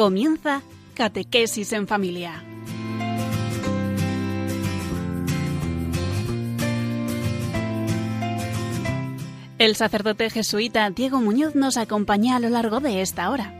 Comienza 0.00 0.62
Catequesis 0.94 1.74
en 1.74 1.86
Familia. 1.86 2.42
El 9.58 9.76
sacerdote 9.76 10.30
jesuita 10.30 10.88
Diego 10.88 11.20
Muñoz 11.20 11.54
nos 11.54 11.76
acompaña 11.76 12.36
a 12.36 12.40
lo 12.40 12.48
largo 12.48 12.80
de 12.80 13.02
esta 13.02 13.28
hora. 13.28 13.52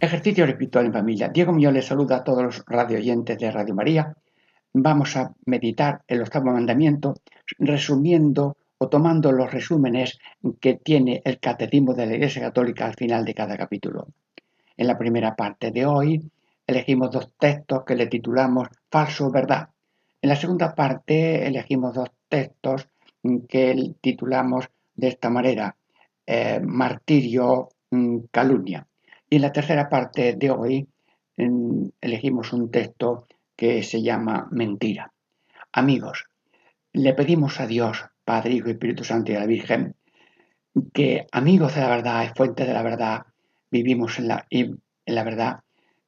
Ejercicio 0.00 0.44
espiritual 0.46 0.86
en 0.86 0.92
familia. 0.92 1.28
Diego 1.28 1.52
Muñoz 1.52 1.74
les 1.74 1.86
saluda 1.86 2.16
a 2.16 2.24
todos 2.24 2.42
los 2.42 2.64
radio 2.66 2.98
oyentes 2.98 3.38
de 3.38 3.52
Radio 3.52 3.72
María. 3.72 4.16
Vamos 4.76 5.16
a 5.16 5.32
meditar 5.46 6.02
el 6.08 6.20
octavo 6.20 6.50
mandamiento 6.50 7.14
resumiendo 7.60 8.56
o 8.76 8.88
tomando 8.88 9.30
los 9.30 9.52
resúmenes 9.52 10.18
que 10.60 10.74
tiene 10.74 11.22
el 11.24 11.38
catecismo 11.38 11.94
de 11.94 12.06
la 12.06 12.14
Iglesia 12.14 12.42
Católica 12.42 12.84
al 12.84 12.94
final 12.94 13.24
de 13.24 13.34
cada 13.34 13.56
capítulo. 13.56 14.08
En 14.76 14.88
la 14.88 14.98
primera 14.98 15.36
parte 15.36 15.70
de 15.70 15.86
hoy 15.86 16.28
elegimos 16.66 17.12
dos 17.12 17.30
textos 17.38 17.84
que 17.84 17.94
le 17.94 18.08
titulamos 18.08 18.66
Falso 18.90 19.30
Verdad. 19.30 19.68
En 20.20 20.28
la 20.30 20.34
segunda 20.34 20.74
parte 20.74 21.46
elegimos 21.46 21.94
dos 21.94 22.10
textos 22.28 22.88
que 23.48 23.94
titulamos 24.00 24.68
de 24.96 25.06
esta 25.06 25.30
manera 25.30 25.76
eh, 26.26 26.58
Martirio 26.60 27.68
mm, 27.92 28.18
Calumnia. 28.32 28.84
Y 29.30 29.36
en 29.36 29.42
la 29.42 29.52
tercera 29.52 29.88
parte 29.88 30.34
de 30.34 30.50
hoy 30.50 30.88
elegimos 31.36 32.52
un 32.52 32.72
texto 32.72 33.28
que 33.56 33.82
se 33.82 34.02
llama 34.02 34.48
Mentira. 34.50 35.12
Amigos, 35.72 36.24
le 36.92 37.14
pedimos 37.14 37.60
a 37.60 37.66
Dios, 37.66 38.04
Padre, 38.24 38.54
Hijo 38.54 38.68
y 38.68 38.72
Espíritu 38.72 39.04
Santo 39.04 39.32
y 39.32 39.36
a 39.36 39.40
la 39.40 39.46
Virgen, 39.46 39.96
que 40.92 41.26
amigos 41.32 41.74
de 41.74 41.80
la 41.80 41.88
verdad 41.88 42.24
y 42.24 42.36
fuentes 42.36 42.66
de 42.66 42.72
la 42.72 42.82
verdad, 42.82 43.26
vivimos 43.70 44.18
en 44.18 44.28
la, 44.28 44.46
en 44.50 44.80
la 45.06 45.24
verdad, 45.24 45.60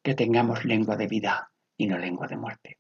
que 0.03 0.15
tengamos 0.15 0.65
lengua 0.65 0.97
de 0.97 1.07
vida 1.07 1.51
y 1.77 1.87
no 1.87 1.99
lengua 1.99 2.27
de 2.27 2.37
muerte. 2.37 2.79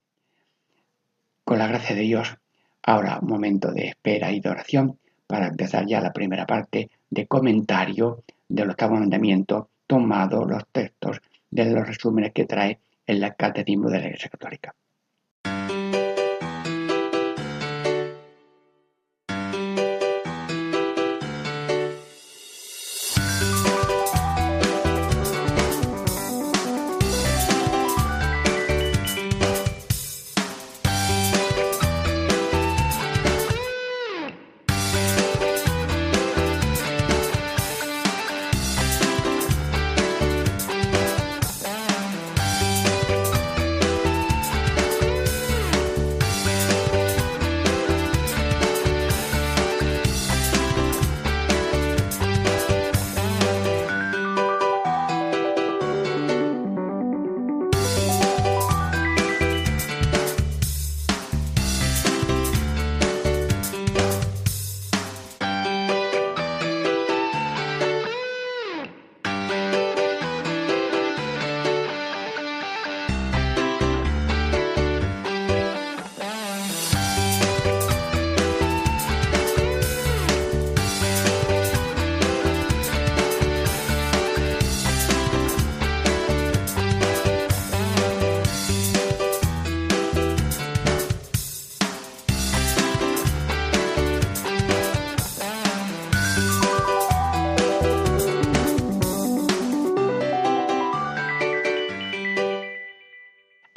Con 1.44 1.58
la 1.58 1.66
gracia 1.66 1.94
de 1.94 2.02
Dios, 2.02 2.36
ahora 2.82 3.18
un 3.20 3.28
momento 3.28 3.72
de 3.72 3.88
espera 3.88 4.30
y 4.30 4.40
de 4.40 4.48
oración 4.48 4.98
para 5.26 5.48
empezar 5.48 5.86
ya 5.86 6.00
la 6.00 6.12
primera 6.12 6.46
parte 6.46 6.90
de 7.10 7.26
comentario 7.26 8.24
del 8.48 8.70
octavo 8.70 8.94
mandamiento 8.94 9.70
tomado 9.86 10.44
los 10.44 10.66
textos 10.70 11.20
de 11.50 11.70
los 11.70 11.86
resúmenes 11.86 12.32
que 12.32 12.44
trae 12.44 12.80
el 13.06 13.36
Catecismo 13.36 13.90
de 13.90 14.00
la 14.00 14.06
Iglesia 14.06 14.30
Católica. 14.30 14.74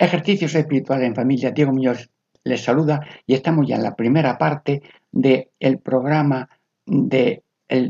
Ejercicios 0.09 0.55
espirituales 0.55 1.05
en 1.05 1.13
familia. 1.13 1.51
Diego 1.51 1.71
Muñoz 1.71 2.09
les 2.43 2.63
saluda 2.63 3.05
y 3.27 3.35
estamos 3.35 3.67
ya 3.67 3.75
en 3.75 3.83
la 3.83 3.95
primera 3.95 4.39
parte 4.39 4.81
del 5.11 5.77
programa 5.83 6.49
del 6.83 7.43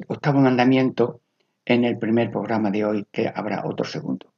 octavo 0.06 0.42
mandamiento 0.42 1.22
en 1.64 1.86
el 1.86 1.98
primer 1.98 2.30
programa 2.30 2.72
de 2.72 2.84
hoy, 2.84 3.08
que 3.10 3.32
habrá 3.34 3.66
otro 3.66 3.86
segundo. 3.86 4.34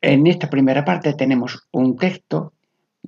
En 0.00 0.26
esta 0.26 0.50
primera 0.50 0.84
parte 0.84 1.14
tenemos 1.14 1.68
un 1.70 1.96
texto 1.96 2.52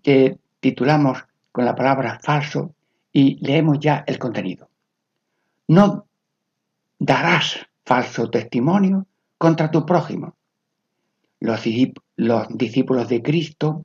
que 0.00 0.38
titulamos 0.60 1.24
con 1.50 1.64
la 1.64 1.74
palabra 1.74 2.20
falso 2.22 2.76
y 3.12 3.44
leemos 3.44 3.80
ya 3.80 4.04
el 4.06 4.20
contenido. 4.20 4.68
No 5.66 6.06
darás 7.00 7.66
falso 7.84 8.30
testimonio 8.30 9.08
contra 9.36 9.68
tu 9.72 9.84
prójimo. 9.84 10.36
Los, 11.40 11.66
los 12.16 12.46
discípulos 12.50 13.08
de 13.08 13.22
Cristo 13.22 13.84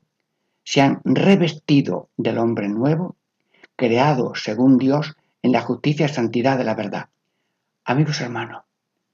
se 0.64 0.80
han 0.80 1.00
revestido 1.04 2.08
del 2.16 2.38
hombre 2.38 2.68
nuevo, 2.68 3.16
creado 3.76 4.34
según 4.34 4.78
Dios 4.78 5.16
en 5.42 5.52
la 5.52 5.62
justicia 5.62 6.06
y 6.06 6.08
santidad 6.10 6.58
de 6.58 6.64
la 6.64 6.74
verdad. 6.74 7.08
Amigos 7.84 8.20
hermanos, 8.20 8.62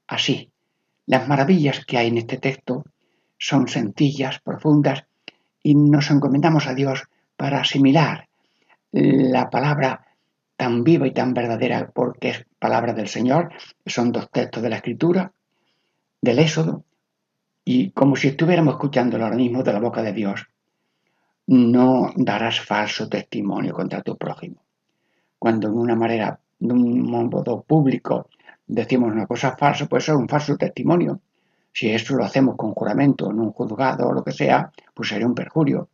así, 0.07 0.51
las 1.05 1.27
maravillas 1.27 1.85
que 1.85 1.97
hay 1.97 2.07
en 2.07 2.17
este 2.17 2.37
texto 2.37 2.83
son 3.37 3.67
sencillas, 3.67 4.39
profundas, 4.39 5.05
y 5.63 5.75
nos 5.75 6.11
encomendamos 6.11 6.67
a 6.67 6.73
Dios 6.73 7.03
para 7.35 7.61
asimilar 7.61 8.27
la 8.91 9.49
palabra 9.49 10.05
tan 10.55 10.83
viva 10.83 11.07
y 11.07 11.11
tan 11.11 11.33
verdadera, 11.33 11.91
porque 11.93 12.29
es 12.29 12.45
palabra 12.59 12.93
del 12.93 13.07
Señor, 13.07 13.51
son 13.85 14.11
dos 14.11 14.29
textos 14.31 14.63
de 14.63 14.69
la 14.69 14.77
Escritura, 14.77 15.31
del 16.21 16.39
Éxodo, 16.39 16.83
y 17.69 17.91
como 17.91 18.15
si 18.15 18.29
estuviéramos 18.29 18.75
escuchando 18.75 19.21
ahora 19.21 19.35
mismo 19.35 19.61
de 19.61 19.73
la 19.73 19.81
boca 19.81 20.01
de 20.01 20.13
Dios, 20.13 20.47
no 21.47 22.13
darás 22.15 22.61
falso 22.61 23.09
testimonio 23.09 23.73
contra 23.73 24.01
tu 24.01 24.15
prójimo. 24.15 24.63
Cuando 25.37 25.67
de 25.67 25.75
una 25.75 25.93
manera, 25.93 26.39
de 26.59 26.73
un 26.73 27.01
modo 27.01 27.61
público, 27.63 28.29
decimos 28.65 29.11
una 29.11 29.27
cosa 29.27 29.57
falsa, 29.57 29.85
pues 29.85 30.05
ser 30.05 30.15
un 30.15 30.29
falso 30.29 30.55
testimonio. 30.55 31.19
Si 31.73 31.89
eso 31.89 32.15
lo 32.15 32.23
hacemos 32.23 32.55
con 32.55 32.71
juramento 32.71 33.29
en 33.29 33.37
un 33.37 33.51
juzgado 33.51 34.07
o 34.07 34.13
lo 34.13 34.23
que 34.23 34.31
sea, 34.31 34.71
pues 34.93 35.09
sería 35.09 35.27
un 35.27 35.35
perjurio. 35.35 35.89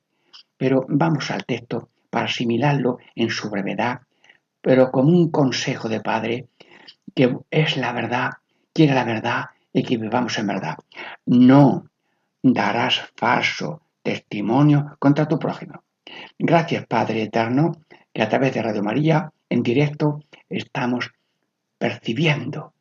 Pero 0.55 0.85
vamos 0.87 1.31
al 1.31 1.43
texto 1.43 1.89
para 2.11 2.25
asimilarlo 2.25 2.99
en 3.15 3.31
su 3.31 3.49
brevedad, 3.49 4.01
pero 4.61 4.91
como 4.91 5.09
un 5.09 5.31
consejo 5.31 5.89
de 5.89 6.01
padre 6.01 6.49
que 7.15 7.35
es 7.49 7.77
la 7.77 7.93
verdad, 7.93 8.29
quiere 8.73 8.93
la 8.93 9.05
verdad 9.05 9.45
y 9.73 9.83
que 9.83 9.97
vivamos 9.97 10.37
en 10.37 10.47
verdad. 10.47 10.77
No 11.25 11.89
darás 12.41 13.11
falso 13.15 13.81
testimonio 14.03 14.95
contra 14.99 15.27
tu 15.27 15.39
prójimo. 15.39 15.83
Gracias, 16.37 16.85
Padre 16.85 17.23
Eterno, 17.23 17.71
que 18.13 18.21
a 18.21 18.29
través 18.29 18.53
de 18.53 18.61
Radio 18.61 18.83
María, 18.83 19.31
en 19.49 19.63
directo, 19.63 20.23
estamos 20.49 21.11
percibiendo 21.77 22.73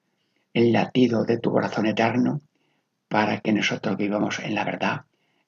el 0.52 0.72
latido 0.72 1.24
de 1.24 1.38
tu 1.38 1.50
corazón 1.50 1.86
eterno 1.86 2.42
para 3.08 3.40
que 3.40 3.52
nosotros 3.52 3.96
vivamos 3.96 4.38
en 4.38 4.54
la 4.54 4.64
verdad 4.64 5.02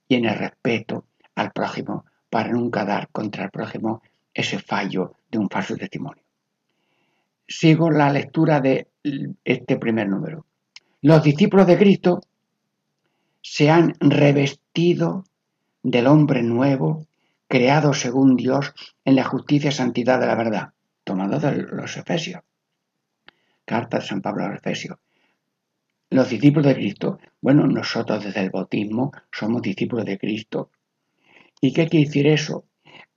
y 0.09 0.17
en 0.17 0.25
el 0.25 0.37
respeto 0.37 1.07
al 1.35 1.53
prójimo, 1.53 2.05
para 2.31 2.51
nunca 2.51 2.85
dar 2.85 3.09
contra 3.09 3.45
el 3.45 3.51
prójimo 3.51 4.03
ese 4.33 4.59
fallo 4.59 5.15
de 5.31 5.39
un 5.39 5.49
falso 5.49 5.77
testimonio. 5.77 6.23
Sigo 7.47 7.91
la 7.91 8.11
lectura 8.11 8.61
de 8.61 8.89
este 9.45 9.77
primer 9.77 10.09
número. 10.09 10.47
Los 11.05 11.23
discípulos 11.23 11.67
de 11.67 11.77
Cristo 11.77 12.23
se 13.43 13.69
han 13.69 13.93
revestido 14.01 15.27
del 15.83 16.07
hombre 16.07 16.43
nuevo, 16.43 17.07
creado 17.47 17.93
según 17.93 18.37
Dios 18.37 18.73
en 19.05 19.17
la 19.17 19.25
justicia 19.25 19.69
y 19.69 19.73
santidad 19.75 20.19
de 20.19 20.27
la 20.27 20.35
verdad. 20.35 20.73
tomado 21.05 21.39
de 21.39 21.57
los 21.61 21.99
Efesios. 21.99 22.41
Carta 23.67 23.99
de 23.99 24.07
San 24.07 24.23
Pablo 24.23 24.45
a 24.45 24.49
los 24.49 24.57
Efesios. 24.57 24.97
Los 26.09 26.31
discípulos 26.31 26.69
de 26.69 26.75
Cristo, 26.75 27.19
bueno, 27.43 27.67
nosotros 27.67 28.25
desde 28.25 28.41
el 28.41 28.49
bautismo 28.49 29.13
somos 29.31 29.61
discípulos 29.61 30.07
de 30.07 30.17
Cristo. 30.17 30.71
¿Y 31.61 31.75
qué 31.75 31.87
quiere 31.87 32.07
decir 32.07 32.27
eso? 32.29 32.65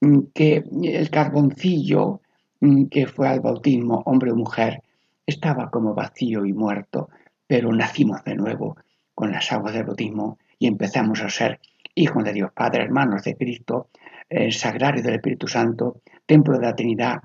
Mm, 0.01 0.23
que 0.33 0.65
el 0.83 1.09
carboncillo 1.09 2.19
mm, 2.59 2.87
que 2.87 3.07
fue 3.07 3.29
al 3.29 3.39
bautismo, 3.39 4.03
hombre 4.05 4.33
o 4.33 4.35
mujer, 4.35 4.83
estaba 5.25 5.69
como 5.69 5.93
vacío 5.93 6.45
y 6.45 6.51
muerto, 6.51 7.07
pero 7.47 7.71
nacimos 7.73 8.23
de 8.23 8.35
nuevo 8.35 8.77
con 9.15 9.31
las 9.31 9.51
aguas 9.51 9.73
del 9.73 9.85
bautismo 9.85 10.37
y 10.59 10.67
empezamos 10.67 11.21
a 11.21 11.29
ser 11.29 11.59
hijos 11.95 12.23
de 12.23 12.33
Dios 12.33 12.51
Padre, 12.53 12.83
hermanos 12.83 13.23
de 13.23 13.35
Cristo, 13.35 13.89
eh, 14.29 14.51
sagrarios 14.51 15.03
del 15.03 15.15
Espíritu 15.15 15.47
Santo, 15.47 16.01
templo 16.25 16.57
de 16.59 16.65
la 16.65 16.75
Trinidad, 16.75 17.21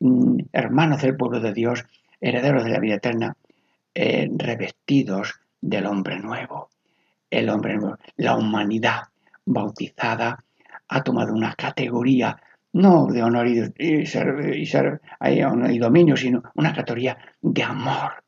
mm, 0.00 0.38
hermanos 0.52 1.02
del 1.02 1.16
pueblo 1.16 1.40
de 1.40 1.52
Dios, 1.52 1.84
herederos 2.20 2.64
de 2.64 2.70
la 2.70 2.78
vida 2.78 2.94
eterna, 2.94 3.36
eh, 3.94 4.28
revestidos 4.36 5.34
del 5.60 5.86
hombre 5.86 6.18
nuevo. 6.18 6.70
El 7.28 7.48
hombre 7.50 7.76
nuevo, 7.76 7.98
la 8.16 8.36
humanidad 8.36 9.02
bautizada 9.44 10.42
ha 10.88 11.02
tomado 11.02 11.34
una 11.34 11.54
categoría 11.54 12.36
no 12.72 13.06
de 13.06 13.22
honor 13.22 13.48
y, 13.48 14.06
ser, 14.06 15.00
y, 15.20 15.78
dominio, 15.78 16.16
sino 16.16 16.42
una 16.54 16.74
categoría 16.74 17.16
de 17.40 17.62
amor 17.62 18.22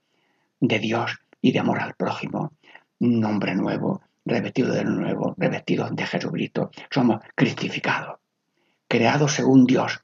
de 0.60 0.78
Dios 0.78 1.20
y 1.40 1.52
de 1.52 1.58
amor 1.58 1.80
al 1.80 1.94
prójimo. 1.94 2.52
Un 3.00 3.24
hombre 3.24 3.54
nuevo, 3.54 4.02
revestido 4.24 4.72
de 4.72 4.84
nuevo, 4.84 5.34
revestido 5.36 5.88
de 5.90 6.06
Jesucristo. 6.06 6.70
Somos 6.90 7.20
cristificados, 7.34 8.18
creados 8.86 9.32
según 9.32 9.64
Dios, 9.64 10.00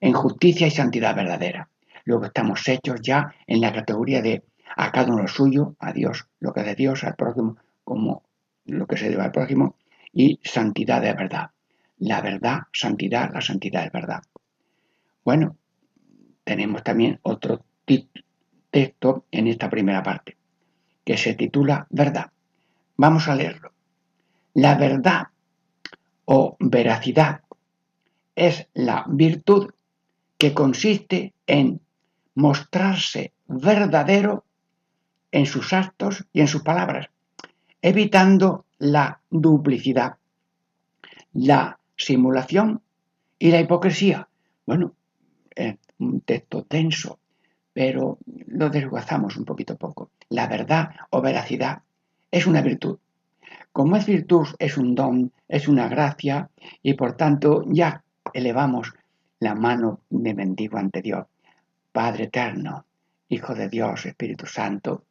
en 0.00 0.12
justicia 0.12 0.66
y 0.66 0.70
santidad 0.70 1.14
verdadera. 1.14 1.68
Luego 2.04 2.26
estamos 2.26 2.66
hechos 2.68 3.00
ya 3.02 3.34
en 3.46 3.60
la 3.60 3.72
categoría 3.72 4.20
de 4.20 4.44
a 4.76 4.90
cada 4.92 5.12
uno 5.12 5.22
lo 5.22 5.28
suyo, 5.28 5.76
a 5.78 5.92
Dios 5.92 6.26
lo 6.40 6.52
que 6.52 6.60
es 6.60 6.66
de 6.66 6.74
Dios, 6.74 7.04
al 7.04 7.14
prójimo 7.14 7.56
como 7.84 8.24
lo 8.66 8.86
que 8.86 8.96
se 8.96 9.10
debe 9.10 9.22
al 9.22 9.32
prójimo, 9.32 9.76
y 10.12 10.40
santidad 10.42 11.02
de 11.02 11.12
verdad. 11.12 11.50
La 11.98 12.20
verdad, 12.20 12.62
santidad, 12.72 13.30
la 13.32 13.40
santidad 13.40 13.84
es 13.84 13.92
verdad. 13.92 14.22
Bueno, 15.24 15.56
tenemos 16.44 16.82
también 16.82 17.18
otro 17.22 17.64
texto 18.70 19.26
en 19.30 19.46
esta 19.46 19.70
primera 19.70 20.02
parte, 20.02 20.36
que 21.04 21.16
se 21.16 21.34
titula 21.34 21.86
Verdad. 21.90 22.30
Vamos 22.96 23.28
a 23.28 23.34
leerlo. 23.34 23.72
La 24.54 24.76
verdad 24.76 25.28
o 26.24 26.56
veracidad 26.60 27.42
es 28.34 28.68
la 28.74 29.04
virtud 29.08 29.70
que 30.38 30.54
consiste 30.54 31.34
en 31.46 31.80
mostrarse 32.34 33.32
verdadero 33.46 34.44
en 35.30 35.46
sus 35.46 35.72
actos 35.72 36.24
y 36.32 36.40
en 36.40 36.48
sus 36.48 36.62
palabras, 36.62 37.08
evitando 37.82 38.66
la 38.78 39.20
duplicidad, 39.30 40.16
la 41.32 41.78
simulación 41.96 42.82
y 43.38 43.50
la 43.50 43.60
hipocresía. 43.60 44.28
Bueno, 44.66 44.94
es 45.54 45.76
un 45.98 46.20
texto 46.20 46.64
tenso, 46.64 47.18
pero 47.74 48.18
lo 48.46 48.70
desguazamos 48.70 49.36
un 49.36 49.44
poquito 49.44 49.76
poco. 49.76 50.10
La 50.30 50.46
verdad 50.46 50.90
o 51.10 51.20
veracidad 51.20 51.82
es 52.30 52.46
una 52.46 52.62
virtud. 52.62 52.98
Como 53.72 53.96
es 53.96 54.06
virtud, 54.06 54.46
es 54.58 54.78
un 54.78 54.94
don, 54.94 55.32
es 55.48 55.66
una 55.66 55.88
gracia 55.88 56.48
y 56.82 56.94
por 56.94 57.16
tanto 57.16 57.64
ya 57.66 58.02
elevamos 58.32 58.94
la 59.40 59.56
mano 59.56 60.00
de 60.08 60.32
mendigo 60.32 60.78
ante 60.78 61.02
Dios. 61.02 61.26
Padre 61.92 62.24
eterno, 62.24 62.86
Hijo 63.28 63.54
de 63.54 63.68
Dios, 63.68 64.06
Espíritu 64.06 64.46
Santo, 64.46 65.04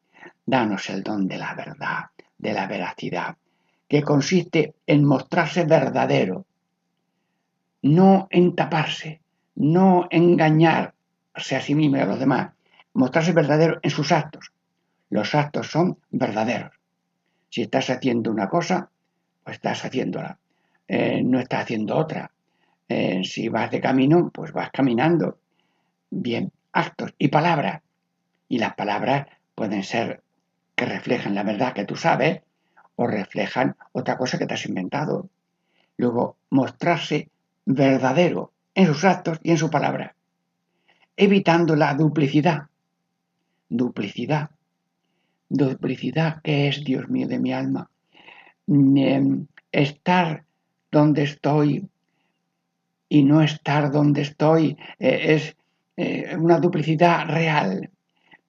danos 0.45 0.89
el 0.89 1.03
don 1.03 1.27
de 1.27 1.37
la 1.37 1.53
verdad, 1.55 2.05
de 2.37 2.53
la 2.53 2.67
veracidad, 2.67 3.35
que 3.89 4.03
consiste 4.03 4.75
en 4.87 5.03
mostrarse 5.03 5.65
verdadero, 5.65 6.45
no 7.81 8.27
en 8.29 8.55
taparse, 8.55 9.19
no 9.55 10.07
engañarse 10.09 10.93
a 11.33 11.41
sí 11.41 11.75
mismo 11.75 11.97
y 11.97 11.99
a 11.99 12.05
los 12.05 12.19
demás, 12.19 12.51
mostrarse 12.93 13.33
verdadero 13.33 13.79
en 13.81 13.89
sus 13.89 14.11
actos. 14.11 14.51
Los 15.09 15.35
actos 15.35 15.67
son 15.67 15.97
verdaderos. 16.11 16.71
Si 17.49 17.61
estás 17.61 17.89
haciendo 17.89 18.31
una 18.31 18.49
cosa, 18.49 18.89
pues 19.43 19.57
estás 19.57 19.85
haciéndola. 19.85 20.37
Eh, 20.87 21.21
no 21.23 21.39
estás 21.39 21.61
haciendo 21.63 21.95
otra. 21.95 22.31
Eh, 22.89 23.23
si 23.23 23.49
vas 23.49 23.71
de 23.71 23.81
camino, 23.81 24.31
pues 24.33 24.51
vas 24.51 24.71
caminando. 24.71 25.37
Bien, 26.09 26.51
actos 26.71 27.13
y 27.17 27.27
palabras. 27.27 27.81
Y 28.49 28.59
las 28.59 28.75
palabras 28.75 29.27
pueden 29.55 29.83
ser 29.83 30.21
que 30.75 30.85
reflejan 30.85 31.35
la 31.35 31.43
verdad 31.43 31.73
que 31.73 31.85
tú 31.85 31.95
sabes 31.95 32.41
o 32.95 33.07
reflejan 33.07 33.75
otra 33.91 34.17
cosa 34.17 34.37
que 34.37 34.45
te 34.45 34.53
has 34.53 34.65
inventado. 34.65 35.29
Luego, 35.97 36.37
mostrarse 36.49 37.29
verdadero 37.65 38.51
en 38.75 38.87
sus 38.87 39.05
actos 39.05 39.39
y 39.43 39.51
en 39.51 39.57
su 39.57 39.69
palabra, 39.69 40.15
evitando 41.15 41.75
la 41.75 41.93
duplicidad. 41.93 42.67
Duplicidad. 43.69 44.49
Duplicidad, 45.49 46.41
que 46.41 46.67
es, 46.67 46.83
Dios 46.83 47.09
mío, 47.09 47.27
de 47.27 47.39
mi 47.39 47.53
alma? 47.53 47.89
Em, 48.67 49.45
estar 49.71 50.43
donde 50.91 51.23
estoy 51.23 51.87
y 53.09 53.23
no 53.23 53.41
estar 53.41 53.91
donde 53.91 54.21
estoy 54.21 54.77
eh, 54.99 55.35
es 55.35 55.55
eh, 55.97 56.35
una 56.37 56.59
duplicidad 56.59 57.27
real. 57.27 57.89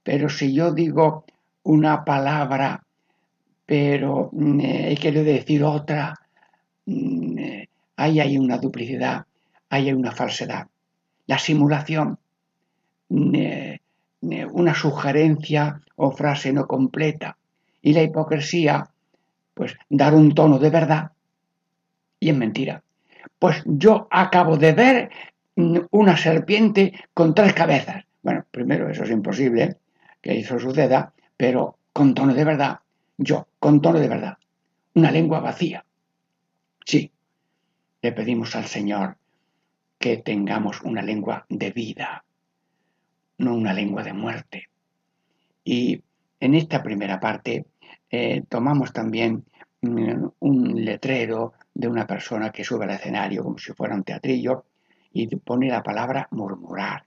Pero 0.03 0.29
si 0.29 0.55
yo 0.55 0.73
digo 0.73 1.25
una 1.65 2.05
palabra, 2.05 2.83
pero 3.67 4.31
mm, 4.33 4.61
eh, 4.61 4.99
quiero 5.01 5.25
decir 5.25 5.65
otra, 5.65 6.15
mm, 6.87 7.37
ahí 7.97 8.21
hay 8.21 8.39
una 8.39 8.59
duplicidad, 8.59 9.27
ahí 9.71 9.89
hay 9.89 9.93
una 9.93 10.13
falsedad. 10.13 10.67
La 11.27 11.39
simulación, 11.39 12.11
mm, 12.11 12.24
una 13.09 14.75
sugerencia 14.75 15.81
o 15.97 16.11
frase 16.11 16.53
no 16.53 16.67
completa. 16.67 17.37
Y 17.83 17.93
la 17.93 18.03
hipocresía, 18.03 18.89
pues 19.53 19.77
dar 19.89 20.15
un 20.15 20.35
tono 20.35 20.59
de 20.59 20.71
verdad 20.71 21.13
y 22.25 22.31
es 22.31 22.37
mentira. 22.37 22.83
Pues 23.39 23.63
yo 23.67 24.09
acabo 24.11 24.57
de 24.57 24.73
ver 24.73 25.11
una 25.91 26.17
serpiente 26.17 26.95
con 27.13 27.35
tres 27.35 27.53
cabezas. 27.53 28.05
Bueno, 28.23 28.47
primero 28.51 28.89
eso 28.89 29.05
es 29.05 29.11
imposible 29.11 29.77
que 30.23 30.39
eso 30.39 30.59
suceda, 30.59 31.13
pero 31.37 31.77
con 31.93 32.15
tono 32.15 32.33
de 32.33 32.45
verdad, 32.45 32.81
yo, 33.19 33.47
con 33.59 33.83
tono 33.83 34.01
de 34.01 34.09
verdad, 34.09 34.39
una 34.95 35.11
lengua 35.11 35.41
vacía. 35.41 35.85
Sí, 36.87 37.13
le 38.01 38.13
pedimos 38.13 38.57
al 38.57 38.65
Señor 38.65 39.19
que 39.99 40.17
tengamos 40.17 40.81
una 40.81 41.03
lengua 41.03 41.45
de 41.51 41.71
vida, 41.73 42.25
no 43.39 43.55
una 43.55 43.73
lengua 43.73 44.03
de 44.03 44.13
muerte. 44.13 44.69
Y 45.65 46.03
en 46.41 46.55
esta 46.55 46.83
primera 46.83 47.21
parte 47.21 47.67
eh, 48.11 48.43
tomamos 48.49 48.93
también 48.93 49.45
mm, 49.83 50.27
un 50.41 50.85
letrero 50.85 51.55
de 51.75 51.89
una 51.89 52.07
persona 52.07 52.51
que 52.51 52.65
sube 52.65 52.85
al 52.85 52.93
escenario 52.93 53.43
como 53.43 53.59
si 53.59 53.73
fuera 53.73 53.95
un 53.95 54.05
teatrillo 54.05 54.65
y 55.13 55.27
pone 55.37 55.69
la 55.69 55.83
palabra 55.83 56.29
murmurar, 56.31 57.05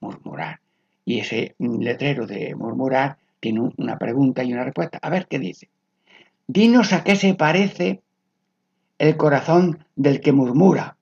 murmurar. 0.00 0.60
Y 1.04 1.20
ese 1.20 1.54
letrero 1.58 2.26
de 2.26 2.54
murmurar 2.54 3.18
tiene 3.40 3.70
una 3.76 3.98
pregunta 3.98 4.42
y 4.42 4.52
una 4.52 4.64
respuesta. 4.64 4.98
A 5.02 5.10
ver 5.10 5.26
qué 5.28 5.38
dice. 5.38 5.68
Dinos 6.46 6.92
a 6.92 7.04
qué 7.04 7.16
se 7.16 7.34
parece 7.34 8.02
el 8.98 9.16
corazón 9.16 9.84
del 9.96 10.20
que 10.20 10.32
murmura. 10.32 10.96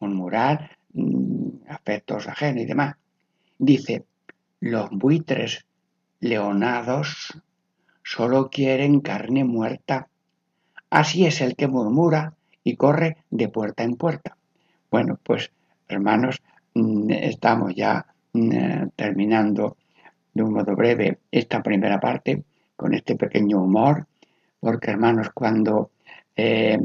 Murmurar, 0.00 0.78
mm, 0.94 1.68
afectos 1.68 2.28
ajenos 2.28 2.62
y 2.62 2.66
demás. 2.66 2.96
Dice, 3.58 4.04
los 4.60 4.90
buitres 4.90 5.64
leonados 6.20 7.40
solo 8.02 8.50
quieren 8.50 9.00
carne 9.00 9.44
muerta. 9.44 10.08
Así 10.90 11.26
es 11.26 11.40
el 11.40 11.56
que 11.56 11.66
murmura 11.66 12.34
y 12.62 12.76
corre 12.76 13.18
de 13.30 13.48
puerta 13.48 13.82
en 13.82 13.96
puerta. 13.96 14.36
Bueno, 14.90 15.18
pues 15.22 15.50
hermanos, 15.88 16.42
mm, 16.74 17.10
estamos 17.10 17.74
ya 17.74 18.06
mm, 18.32 18.88
terminando 18.94 19.76
de 20.34 20.42
un 20.42 20.52
modo 20.52 20.76
breve 20.76 21.18
esta 21.30 21.62
primera 21.62 21.98
parte 21.98 22.44
con 22.76 22.92
este 22.92 23.16
pequeño 23.16 23.62
humor, 23.62 24.06
porque 24.60 24.90
hermanos, 24.90 25.30
cuando 25.32 25.90
eh, 26.36 26.78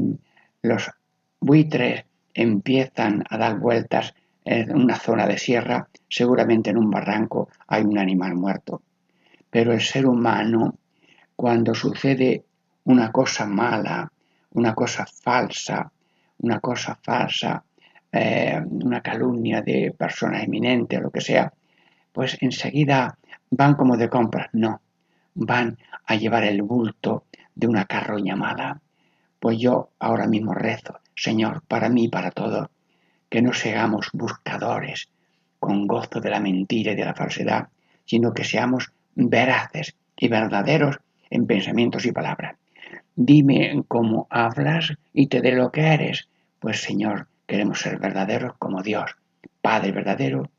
los 0.62 0.90
buitres 1.38 2.04
empiezan 2.34 3.24
a 3.28 3.36
dar 3.36 3.58
vueltas 3.58 4.14
en 4.44 4.74
una 4.74 4.96
zona 4.96 5.26
de 5.26 5.38
sierra, 5.38 5.88
seguramente 6.08 6.70
en 6.70 6.78
un 6.78 6.90
barranco 6.90 7.48
hay 7.66 7.82
un 7.82 7.98
animal 7.98 8.34
muerto. 8.34 8.82
Pero 9.50 9.72
el 9.72 9.80
ser 9.80 10.06
humano, 10.06 10.76
cuando 11.36 11.74
sucede 11.74 12.44
una 12.84 13.12
cosa 13.12 13.46
mala, 13.46 14.10
una 14.54 14.74
cosa 14.74 15.06
falsa, 15.06 15.90
una 16.38 16.60
cosa 16.60 16.98
falsa, 17.00 17.62
eh, 18.10 18.60
una 18.70 19.00
calumnia 19.00 19.62
de 19.62 19.94
personas 19.96 20.44
eminentes 20.44 20.98
o 20.98 21.02
lo 21.02 21.10
que 21.10 21.20
sea, 21.20 21.52
pues 22.12 22.36
enseguida 22.40 23.16
van 23.50 23.74
como 23.74 23.96
de 23.96 24.08
compras. 24.08 24.48
No, 24.52 24.80
van 25.34 25.78
a 26.06 26.16
llevar 26.16 26.44
el 26.44 26.62
bulto 26.62 27.24
de 27.54 27.66
una 27.68 27.84
carroña 27.84 28.34
amada. 28.34 28.80
Pues 29.38 29.58
yo 29.58 29.90
ahora 29.98 30.26
mismo 30.26 30.54
rezo, 30.54 31.00
Señor, 31.16 31.62
para 31.66 31.88
mí 31.88 32.04
y 32.04 32.08
para 32.08 32.30
todos, 32.30 32.68
que 33.32 33.40
no 33.40 33.54
seamos 33.54 34.10
buscadores 34.12 35.08
con 35.58 35.86
gozo 35.86 36.20
de 36.20 36.28
la 36.28 36.38
mentira 36.38 36.92
y 36.92 36.96
de 36.96 37.06
la 37.06 37.14
falsedad, 37.14 37.68
sino 38.04 38.34
que 38.34 38.44
seamos 38.44 38.92
veraces 39.14 39.96
y 40.18 40.28
verdaderos 40.28 40.98
en 41.30 41.46
pensamientos 41.46 42.04
y 42.04 42.12
palabras. 42.12 42.56
Dime 43.16 43.84
cómo 43.88 44.26
hablas 44.28 44.92
y 45.14 45.28
te 45.28 45.40
dé 45.40 45.52
lo 45.52 45.72
que 45.72 45.80
eres. 45.80 46.28
Pues 46.60 46.82
Señor, 46.82 47.26
queremos 47.46 47.80
ser 47.80 47.98
verdaderos 47.98 48.52
como 48.58 48.82
Dios, 48.82 49.16
Padre 49.62 49.92
verdadero, 49.92 50.50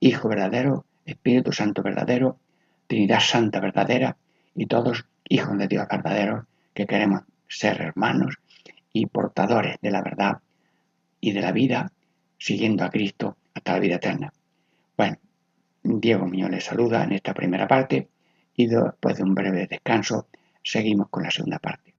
Hijo 0.00 0.26
verdadero, 0.30 0.86
Espíritu 1.04 1.52
Santo 1.52 1.82
verdadero, 1.82 2.38
Trinidad 2.86 3.20
Santa 3.20 3.60
verdadera 3.60 4.16
y 4.54 4.64
todos 4.64 5.04
hijos 5.28 5.58
de 5.58 5.68
Dios 5.68 5.86
verdaderos 5.86 6.46
que 6.72 6.86
queremos 6.86 7.24
ser 7.46 7.82
hermanos 7.82 8.38
y 8.90 9.04
portadores 9.04 9.76
de 9.82 9.90
la 9.90 10.00
verdad 10.00 10.38
y 11.20 11.32
de 11.32 11.42
la 11.42 11.52
vida, 11.52 11.92
siguiendo 12.42 12.82
a 12.82 12.90
Cristo 12.90 13.36
hasta 13.54 13.74
la 13.74 13.78
vida 13.78 13.94
eterna. 13.96 14.32
Bueno, 14.96 15.16
Diego 15.84 16.26
Miño 16.26 16.48
les 16.48 16.64
saluda 16.64 17.04
en 17.04 17.12
esta 17.12 17.32
primera 17.32 17.68
parte 17.68 18.08
y 18.56 18.66
después 18.66 19.16
de 19.16 19.22
un 19.22 19.32
breve 19.32 19.68
descanso 19.68 20.26
seguimos 20.64 21.08
con 21.08 21.22
la 21.22 21.30
segunda 21.30 21.60
parte. 21.60 21.94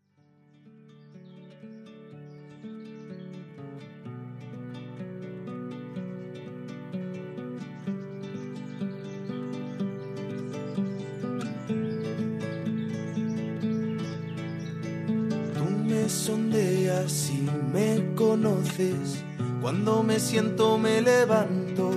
Me 15.86 16.10
sondeas 16.10 17.32
y 17.32 17.48
me 17.72 18.14
conoces, 18.16 19.24
cuando 19.64 20.04
me 20.04 20.20
siento 20.20 20.78
me 20.78 21.02
levanto 21.02 21.92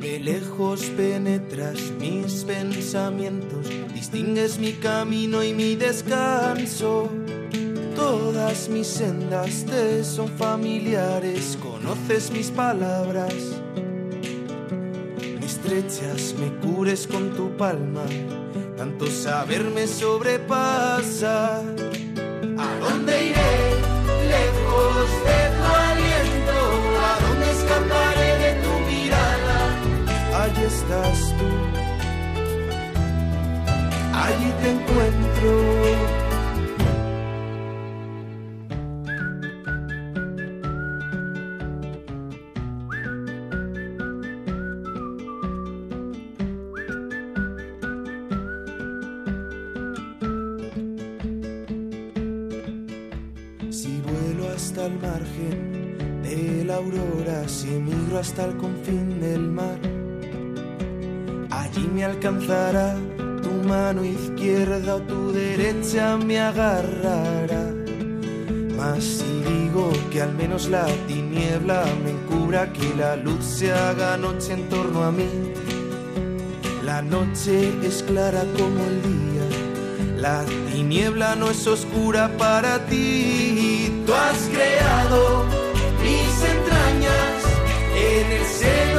de 0.00 0.20
lejos 0.20 0.82
penetras 0.96 1.80
mis 1.98 2.44
pensamientos, 2.44 3.66
distingues 3.92 4.56
mi 4.60 4.74
camino 4.74 5.42
y 5.42 5.52
mi 5.52 5.74
descanso. 5.74 7.10
Todas 7.96 8.68
mis 8.68 8.86
sendas 8.86 9.64
te 9.64 10.04
son 10.04 10.28
familiares, 10.28 11.58
conoces 11.60 12.30
mis 12.30 12.52
palabras. 12.52 13.34
Me 15.40 15.44
estrechas, 15.44 16.36
me 16.38 16.54
cures 16.64 17.08
con 17.08 17.34
tu 17.34 17.50
palma, 17.56 18.04
tanto 18.76 19.08
saber 19.08 19.64
me 19.64 19.88
sobrepasa. 19.88 21.58
¿A 21.58 22.78
dónde 22.80 23.26
iré? 23.26 23.60
Lejos 24.28 25.10
de 25.24 25.49
Allí 30.60 30.66
estás 30.66 31.34
tú, 31.38 31.46
allí 34.12 34.52
te 34.60 34.70
encuentro. 34.70 35.50
Si 53.70 54.02
vuelo 54.02 54.48
hasta 54.54 54.86
el 54.86 54.98
margen 55.00 56.22
de 56.22 56.64
la 56.66 56.76
aurora, 56.76 57.48
si 57.48 57.68
migro 57.68 58.18
hasta 58.18 58.44
el 58.44 58.56
confín 58.58 59.20
del 59.20 59.48
mar, 59.48 59.89
allí 61.70 61.88
me 61.94 62.04
alcanzará 62.04 62.94
tu 63.42 63.50
mano 63.68 64.04
izquierda 64.04 64.96
o 64.96 65.00
tu 65.02 65.32
derecha 65.32 66.16
me 66.16 66.38
agarrará. 66.40 67.64
Mas 68.76 69.04
si 69.04 69.42
digo 69.42 69.92
que 70.10 70.22
al 70.22 70.34
menos 70.34 70.68
la 70.68 70.86
tiniebla 71.06 71.84
me 72.02 72.10
encubra, 72.10 72.72
que 72.72 72.94
la 72.96 73.16
luz 73.16 73.44
se 73.44 73.72
haga 73.72 74.16
noche 74.16 74.54
en 74.54 74.68
torno 74.68 75.04
a 75.04 75.12
mí, 75.12 75.28
la 76.84 77.02
noche 77.02 77.72
es 77.84 78.02
clara 78.02 78.42
como 78.56 78.80
el 78.90 79.02
día. 79.02 79.46
La 80.16 80.44
tiniebla 80.72 81.36
no 81.36 81.50
es 81.50 81.66
oscura 81.66 82.30
para 82.36 82.84
ti. 82.86 84.02
Tú 84.06 84.12
has 84.12 84.48
creado 84.52 85.44
mis 86.02 86.34
entrañas. 86.54 87.40
En 87.96 88.32
el 88.32 88.46
seno 88.46 88.89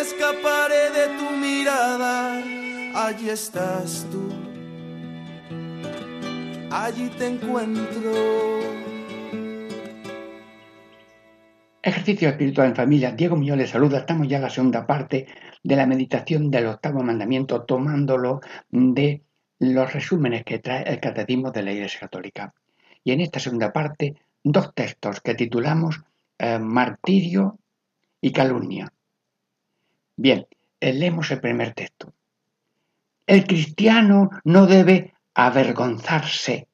escaparé 0.00 0.90
de 0.90 1.06
tu 1.18 1.30
mirada? 1.36 2.42
Allí 2.94 3.30
estás 3.30 4.06
tú, 4.10 4.28
allí 6.70 7.08
te 7.18 7.26
encuentro. 7.26 8.12
Ejercicio 11.82 12.28
espiritual 12.28 12.68
en 12.68 12.74
familia. 12.74 13.12
Diego 13.12 13.36
Muñoz 13.36 13.58
les 13.58 13.70
saluda. 13.70 13.98
Estamos 13.98 14.26
ya 14.26 14.38
en 14.38 14.42
la 14.42 14.50
segunda 14.50 14.86
parte 14.86 15.28
de 15.62 15.76
la 15.76 15.86
meditación 15.86 16.50
del 16.50 16.66
octavo 16.66 17.02
mandamiento, 17.02 17.62
tomándolo 17.62 18.40
de 18.70 19.22
los 19.60 19.92
resúmenes 19.92 20.42
que 20.44 20.58
trae 20.58 20.82
el 20.82 20.98
Catecismo 20.98 21.52
de 21.52 21.62
la 21.62 21.72
Iglesia 21.72 22.00
Católica. 22.00 22.52
Y 23.04 23.12
en 23.12 23.20
esta 23.20 23.38
segunda 23.38 23.72
parte, 23.72 24.16
dos 24.42 24.74
textos 24.74 25.20
que 25.20 25.36
titulamos 25.36 26.02
eh, 26.38 26.58
Martirio 26.58 27.58
y 28.20 28.32
Calumnia. 28.32 28.92
Bien, 30.16 30.46
eh, 30.80 30.94
leemos 30.94 31.30
el 31.30 31.40
primer 31.40 31.74
texto. 31.74 32.12
El 33.26 33.46
cristiano 33.46 34.30
no 34.44 34.66
debe 34.66 35.12
avergonzarse 35.34 36.68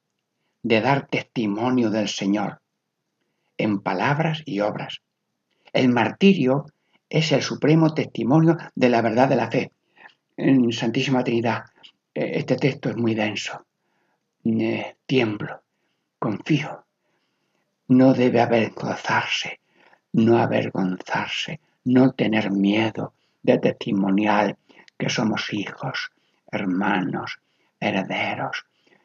de 0.62 0.80
dar 0.80 1.08
testimonio 1.08 1.90
del 1.90 2.08
Señor 2.08 2.60
en 3.58 3.80
palabras 3.80 4.42
y 4.46 4.60
obras. 4.60 5.02
El 5.72 5.88
martirio 5.88 6.66
es 7.08 7.32
el 7.32 7.42
supremo 7.42 7.94
testimonio 7.94 8.56
de 8.76 8.88
la 8.88 9.02
verdad 9.02 9.28
de 9.28 9.36
la 9.36 9.50
fe. 9.50 9.72
En 10.36 10.72
Santísima 10.72 11.24
Trinidad, 11.24 11.64
este 12.14 12.56
texto 12.56 12.90
es 12.90 12.96
muy 12.96 13.14
denso. 13.14 13.66
Eh, 14.44 14.96
tiemblo, 15.04 15.62
confío. 16.18 16.84
No 17.88 18.14
debe 18.14 18.40
avergonzarse, 18.40 19.60
no 20.12 20.38
avergonzarse, 20.38 21.60
no 21.84 22.12
tener 22.12 22.50
miedo 22.50 23.14
de 23.42 23.58
testimonial 23.58 24.56
que 24.96 25.08
somos 25.08 25.52
hijos, 25.52 26.12
hermanos, 26.50 27.40
herederos 27.80 28.64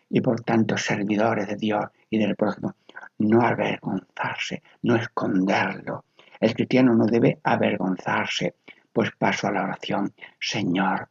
y 0.09 0.21
por 0.21 0.41
tanto 0.41 0.77
servidores 0.77 1.47
de 1.47 1.55
Dios 1.55 1.85
y 2.09 2.17
del 2.17 2.35
prójimo. 2.35 2.75
No 3.19 3.41
avergonzarse, 3.41 4.61
no 4.83 4.95
esconderlo. 4.95 6.05
El 6.39 6.53
cristiano 6.53 6.93
no 6.93 7.05
debe 7.05 7.39
avergonzarse, 7.43 8.55
pues 8.93 9.11
paso 9.17 9.47
a 9.47 9.51
la 9.51 9.63
oración. 9.63 10.13
Señor, 10.39 11.09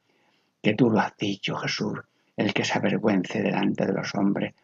que 0.62 0.74
tú 0.74 0.90
lo 0.90 1.00
has 1.00 1.16
dicho, 1.16 1.56
Jesús, 1.56 1.98
el 2.36 2.54
que 2.54 2.64
se 2.64 2.78
avergüence 2.78 3.42
delante 3.42 3.86
de 3.86 3.92
los 3.92 4.14
hombres, 4.14 4.54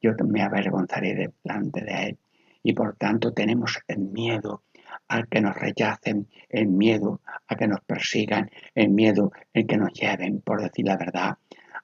yo 0.00 0.12
me 0.24 0.42
avergonzaré 0.42 1.32
delante 1.42 1.82
de 1.82 2.02
él. 2.08 2.18
Y 2.62 2.72
por 2.72 2.96
tanto 2.96 3.32
tenemos 3.32 3.78
el 3.86 3.98
miedo 3.98 4.62
a 5.08 5.22
que 5.24 5.40
nos 5.40 5.56
rechacen, 5.56 6.28
el 6.48 6.66
miedo 6.66 7.20
a 7.46 7.56
que 7.56 7.68
nos 7.68 7.80
persigan, 7.80 8.50
el 8.74 8.90
miedo 8.90 9.32
en 9.54 9.66
que 9.66 9.76
nos 9.76 9.92
lleven, 9.92 10.40
por 10.40 10.62
decir 10.62 10.86
la 10.86 10.96
verdad, 10.96 11.38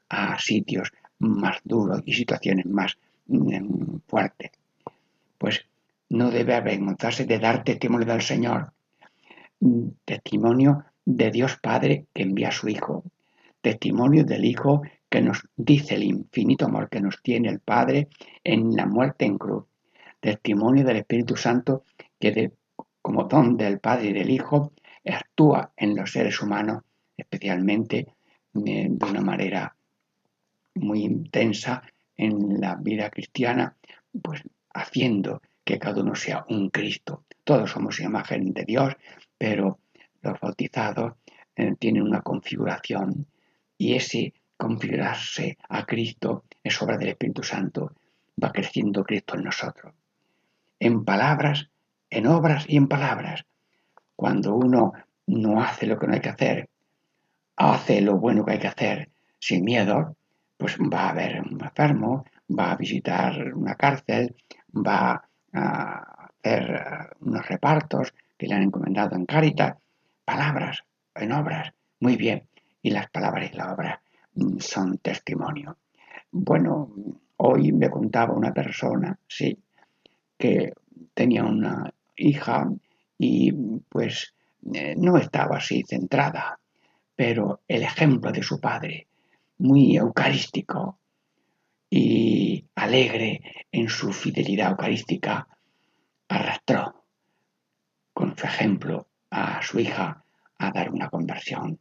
a 0.09 0.39
sitios 0.39 0.93
más 1.19 1.59
duros 1.65 2.03
y 2.05 2.13
situaciones 2.13 2.67
más 2.67 2.99
mm, 3.27 3.97
fuertes. 4.07 4.51
Pues 5.39 5.67
no 6.11 6.31
debe 6.31 6.55
avergonzarse 6.55 7.25
de 7.25 7.39
dar 7.39 7.65
testimonio 7.65 8.07
del 8.07 8.23
Señor, 8.23 8.73
mm, 9.61 9.89
testimonio 10.05 10.85
de 11.05 11.31
Dios 11.31 11.59
Padre 11.61 12.07
que 12.13 12.23
envía 12.23 12.49
a 12.49 12.53
su 12.53 12.69
Hijo, 12.69 13.05
testimonio 13.61 14.25
del 14.25 14.45
Hijo 14.45 14.83
que 15.09 15.21
nos 15.21 15.47
dice 15.57 15.95
el 15.95 16.05
infinito 16.05 16.67
amor 16.67 16.89
que 16.89 17.01
nos 17.01 17.23
tiene 17.23 17.49
el 17.49 17.61
Padre 17.61 18.09
en 18.43 18.75
la 18.75 18.87
muerte 18.87 19.25
en 19.25 19.39
cruz, 19.39 19.65
testimonio 20.21 20.85
del 20.85 20.99
Espíritu 20.99 21.37
Santo 21.37 21.85
que 22.19 22.53
como 23.05 23.25
don 23.25 23.59
del 23.59 23.81
Padre 23.81 24.07
y 24.09 24.13
del 24.15 24.31
Hijo 24.31 24.73
actúa 25.05 25.73
en 25.77 25.95
los 25.95 26.11
seres 26.11 26.41
humanos, 26.41 26.85
especialmente 27.15 27.99
eh, 28.55 28.87
de 28.89 29.07
una 29.07 29.21
manera 29.21 29.77
muy 30.77 31.03
intensa 31.05 31.83
en 32.17 32.63
la 32.63 32.77
vida 32.77 33.11
cristiana, 33.11 33.77
pues 34.23 34.43
haciendo 34.73 35.43
que 35.65 35.79
cada 35.79 36.01
uno 36.01 36.15
sea 36.15 36.47
un 36.49 36.71
Cristo. 36.71 37.25
Todos 37.45 37.73
somos 37.73 38.01
imagen 38.01 38.55
de 38.55 38.65
Dios, 38.65 38.97
pero 39.37 39.81
los 40.23 40.41
bautizados 40.41 41.13
eh, 41.57 41.75
tienen 41.79 42.05
una 42.05 42.23
configuración 42.23 43.27
y 43.77 43.97
ese 43.97 44.33
configurarse 44.57 45.59
a 45.69 45.85
Cristo 45.85 46.45
es 46.63 46.81
obra 46.81 46.97
del 46.97 47.09
Espíritu 47.11 47.43
Santo, 47.43 47.93
va 48.43 48.51
creciendo 48.51 49.05
Cristo 49.05 49.35
en 49.37 49.45
nosotros. 49.45 49.93
En 50.81 51.05
palabras, 51.05 51.69
en 52.15 52.27
obras 52.27 52.65
y 52.69 52.77
en 52.77 52.89
palabras. 52.89 53.45
Cuando 54.17 54.55
uno 54.55 54.93
no 55.27 55.61
hace 55.61 55.87
lo 55.87 55.99
que 55.99 56.07
no 56.07 56.15
hay 56.15 56.21
que 56.21 56.29
hacer, 56.29 56.69
hace 57.57 58.01
lo 58.01 58.19
bueno 58.19 58.45
que 58.45 58.53
hay 58.53 58.59
que 58.59 58.69
hacer 58.69 59.11
sin 59.39 59.65
miedo, 59.65 60.17
pues 60.57 60.79
va 60.79 61.11
a 61.11 61.13
ver 61.13 61.41
un 61.41 61.61
enfermo, 61.61 62.25
va 62.49 62.73
a 62.73 62.77
visitar 62.77 63.53
una 63.55 63.75
cárcel, 63.75 64.37
va 64.75 65.23
a 65.53 66.29
hacer 66.29 67.11
unos 67.21 67.49
repartos 67.49 68.15
que 68.39 68.47
le 68.47 68.55
han 68.55 68.63
encomendado 68.63 69.17
en 69.17 69.27
Caritas, 69.27 69.77
palabras 70.25 70.85
en 71.15 71.33
obras, 71.33 71.73
muy 72.01 72.17
bien, 72.17 72.47
y 72.83 72.91
las 72.91 73.11
palabras 73.11 73.51
y 73.53 73.57
la 73.57 73.73
obra 73.73 74.01
mm, 74.35 74.59
son 74.59 74.99
testimonio. 74.99 75.79
Bueno, 76.31 76.91
hoy 77.39 77.73
me 77.73 77.91
contaba 77.91 78.35
una 78.35 78.53
persona, 78.53 79.19
sí, 79.29 79.57
que 80.37 80.73
tenía 81.15 81.45
una 81.45 81.93
hija 82.17 82.69
y 83.19 83.53
pues 83.89 84.35
eh, 84.73 84.95
no 84.97 85.17
estaba 85.17 85.59
así 85.59 85.83
centrada, 85.87 86.59
pero 87.15 87.61
el 87.69 87.83
ejemplo 87.83 88.33
de 88.33 88.43
su 88.43 88.61
padre, 88.61 89.07
muy 89.59 89.97
eucarístico 89.97 90.99
y 91.91 92.65
alegre 92.75 93.41
en 93.71 93.89
su 93.89 94.13
fidelidad 94.13 94.71
eucarística, 94.71 95.47
arrastró 96.29 97.05
con 98.13 98.37
su 98.37 98.47
ejemplo 98.47 99.09
a 99.31 99.63
su 99.63 99.81
hija 99.81 100.25
a 100.59 100.71
dar 100.71 100.91
una 100.91 101.09
conversión 101.09 101.79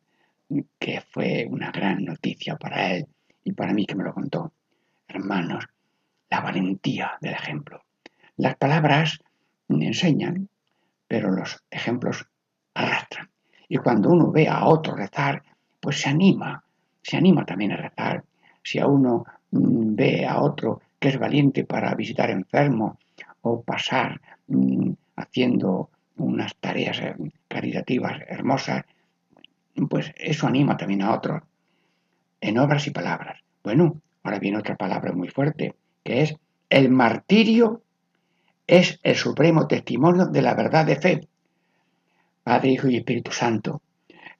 que 0.77 1.01
fue 1.01 1.47
una 1.49 1.71
gran 1.71 2.03
noticia 2.03 2.57
para 2.57 2.93
él 2.93 3.07
y 3.43 3.53
para 3.53 3.73
mí 3.73 3.85
que 3.85 3.95
me 3.95 4.03
lo 4.03 4.13
contó. 4.13 4.53
Hermanos, 5.07 5.65
la 6.29 6.41
valentía 6.41 7.17
del 7.21 7.33
ejemplo. 7.33 7.83
Las 8.37 8.55
palabras 8.57 9.19
enseñan, 9.69 10.49
pero 11.07 11.31
los 11.31 11.63
ejemplos 11.69 12.25
arrastran. 12.73 13.29
Y 13.67 13.77
cuando 13.77 14.09
uno 14.09 14.31
ve 14.31 14.47
a 14.47 14.65
otro 14.65 14.95
rezar, 14.95 15.43
pues 15.79 16.01
se 16.01 16.09
anima, 16.09 16.63
se 17.01 17.17
anima 17.17 17.45
también 17.45 17.71
a 17.71 17.77
rezar. 17.77 18.23
Si 18.63 18.79
a 18.79 18.87
uno 18.87 19.25
mm, 19.51 19.95
ve 19.95 20.25
a 20.25 20.41
otro 20.41 20.81
que 20.99 21.09
es 21.09 21.19
valiente 21.19 21.65
para 21.65 21.93
visitar 21.95 22.29
enfermos 22.29 22.97
o 23.41 23.61
pasar 23.61 24.21
mm, 24.47 24.91
haciendo 25.15 25.89
unas 26.17 26.55
tareas 26.55 26.99
eh, 26.99 27.15
caritativas 27.47 28.21
hermosas, 28.27 28.83
pues 29.89 30.13
eso 30.17 30.47
anima 30.47 30.77
también 30.77 31.01
a 31.01 31.13
otros 31.13 31.41
en 32.41 32.57
obras 32.57 32.87
y 32.87 32.91
palabras. 32.91 33.39
Bueno, 33.63 34.01
ahora 34.23 34.39
viene 34.39 34.57
otra 34.57 34.75
palabra 34.75 35.13
muy 35.13 35.29
fuerte, 35.29 35.75
que 36.03 36.21
es 36.21 36.35
el 36.69 36.89
martirio 36.89 37.81
es 38.67 38.99
el 39.03 39.15
supremo 39.15 39.67
testimonio 39.67 40.25
de 40.27 40.41
la 40.41 40.53
verdad 40.53 40.85
de 40.85 40.95
fe. 40.95 41.27
Padre, 42.43 42.69
Hijo 42.71 42.89
y 42.89 42.97
Espíritu 42.97 43.31
Santo, 43.31 43.81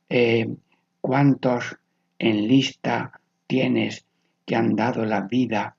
eh, 0.09 0.47
¿cuántos 1.01 1.77
en 2.19 2.47
lista 2.47 3.19
tienes 3.47 4.05
que 4.45 4.55
han 4.55 4.75
dado 4.75 5.05
la 5.05 5.21
vida 5.21 5.75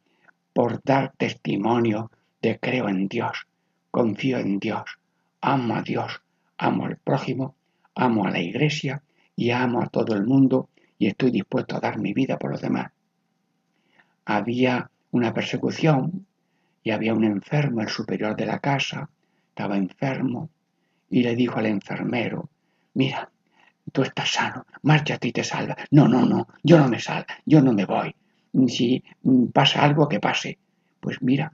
por 0.52 0.82
dar 0.82 1.12
testimonio 1.16 2.10
de 2.40 2.58
creo 2.58 2.88
en 2.88 3.08
Dios, 3.08 3.46
confío 3.90 4.38
en 4.38 4.58
Dios, 4.58 4.98
amo 5.40 5.76
a 5.76 5.82
Dios, 5.82 6.22
amo 6.58 6.86
al 6.86 6.96
prójimo, 6.98 7.54
amo 7.94 8.26
a 8.26 8.30
la 8.30 8.40
iglesia 8.40 9.02
y 9.36 9.50
amo 9.50 9.82
a 9.82 9.88
todo 9.88 10.14
el 10.14 10.24
mundo 10.24 10.68
y 10.98 11.08
estoy 11.08 11.30
dispuesto 11.30 11.76
a 11.76 11.80
dar 11.80 11.98
mi 11.98 12.12
vida 12.12 12.38
por 12.38 12.50
los 12.50 12.60
demás. 12.60 12.92
Había 14.24 14.90
una 15.10 15.34
persecución 15.34 16.26
y 16.84 16.90
había 16.90 17.14
un 17.14 17.24
enfermo, 17.24 17.80
el 17.80 17.88
superior 17.88 18.36
de 18.36 18.44
la 18.44 18.58
casa, 18.60 19.08
estaba 19.48 19.76
enfermo 19.76 20.50
y 21.10 21.22
le 21.22 21.34
dijo 21.34 21.58
al 21.58 21.66
enfermero, 21.66 22.50
mira, 22.92 23.30
tú 23.90 24.02
estás 24.02 24.30
sano, 24.32 24.66
márchate 24.82 25.28
y 25.28 25.32
te 25.32 25.42
salva. 25.42 25.76
No, 25.90 26.06
no, 26.06 26.26
no, 26.26 26.46
yo 26.62 26.78
no 26.78 26.88
me 26.88 27.00
salvo, 27.00 27.26
yo 27.46 27.62
no 27.62 27.72
me 27.72 27.86
voy. 27.86 28.14
Si 28.68 29.02
pasa 29.52 29.82
algo, 29.82 30.08
que 30.08 30.20
pase. 30.20 30.58
Pues 31.00 31.22
mira, 31.22 31.52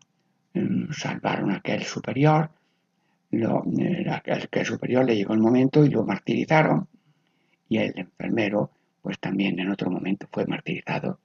mm, 0.54 0.92
salvaron 0.92 1.52
a 1.52 1.56
aquel 1.56 1.84
superior, 1.84 2.50
lo, 3.30 3.64
aquel 4.10 4.66
superior 4.66 5.04
le 5.04 5.14
llegó 5.14 5.34
el 5.34 5.40
momento 5.40 5.84
y 5.84 5.90
lo 5.90 6.04
martirizaron. 6.04 6.88
Y 7.68 7.78
el 7.78 7.96
enfermero, 7.96 8.70
pues 9.00 9.20
también 9.20 9.60
en 9.60 9.70
otro 9.70 9.90
momento 9.90 10.26
fue 10.32 10.44
martirizado. 10.46 11.20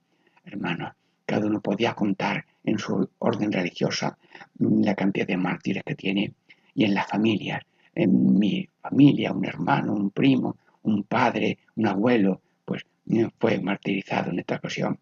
Hermanos, 0.45 0.93
cada 1.25 1.47
uno 1.47 1.59
podía 1.59 1.95
contar 1.95 2.45
en 2.65 2.79
su 2.79 3.09
orden 3.19 3.51
religiosa 3.51 4.17
mm, 4.59 4.83
la 4.83 4.95
cantidad 4.95 5.27
de 5.27 5.37
mártires 5.37 5.83
que 5.83 5.95
tiene 5.95 6.33
y 6.73 6.83
en 6.83 6.93
las 6.93 7.07
familias 7.07 7.61
en 7.95 8.37
mi 8.37 8.67
familia, 8.81 9.31
un 9.31 9.45
hermano, 9.45 9.93
un 9.93 10.11
primo, 10.11 10.57
un 10.83 11.03
padre, 11.03 11.59
un 11.75 11.87
abuelo, 11.87 12.41
pues 12.65 12.85
eh, 13.09 13.29
fue 13.39 13.59
martirizado 13.59 14.31
en 14.31 14.39
esta 14.39 14.57
ocasión. 14.57 14.99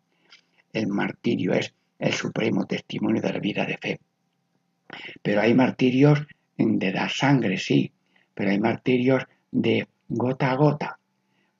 El 0.71 0.88
martirio 0.88 1.54
es 1.54 1.73
el 1.99 2.13
supremo 2.13 2.65
testimonio 2.65 3.21
de 3.21 3.34
la 3.34 3.39
vida 3.39 3.65
de 3.65 3.78
fe. 3.78 3.99
Pero 5.21 5.41
hay 5.41 5.54
martirios 5.54 6.26
de 6.56 6.91
dar 6.91 7.10
sangre, 7.10 7.58
sí, 7.58 7.91
pero 8.34 8.52
hay 8.52 8.60
martirios 8.60 9.23
de 9.52 9.88
gota 10.08 10.52
a 10.52 10.56
gota, 10.56 10.99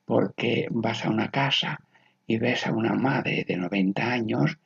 porque 0.04 0.68
vas 0.70 1.04
a 1.04 1.10
una 1.10 1.30
casa 1.30 1.80
y 2.26 2.38
ves 2.38 2.66
a 2.66 2.72
una 2.72 2.94
madre 2.94 3.44
de 3.46 3.56
90 3.56 4.12
años 4.12 4.58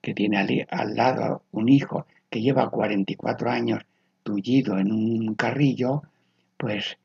que 0.00 0.14
tiene 0.14 0.66
al, 0.70 0.94
lado 0.94 1.42
un 1.52 1.68
hijo 1.68 2.06
que 2.30 2.40
lleva 2.40 2.70
44 2.70 3.50
años 3.50 3.82
tullido 4.22 4.78
en 4.78 4.92
un 4.92 5.34
carrillo 5.34 6.02
pues 6.56 6.98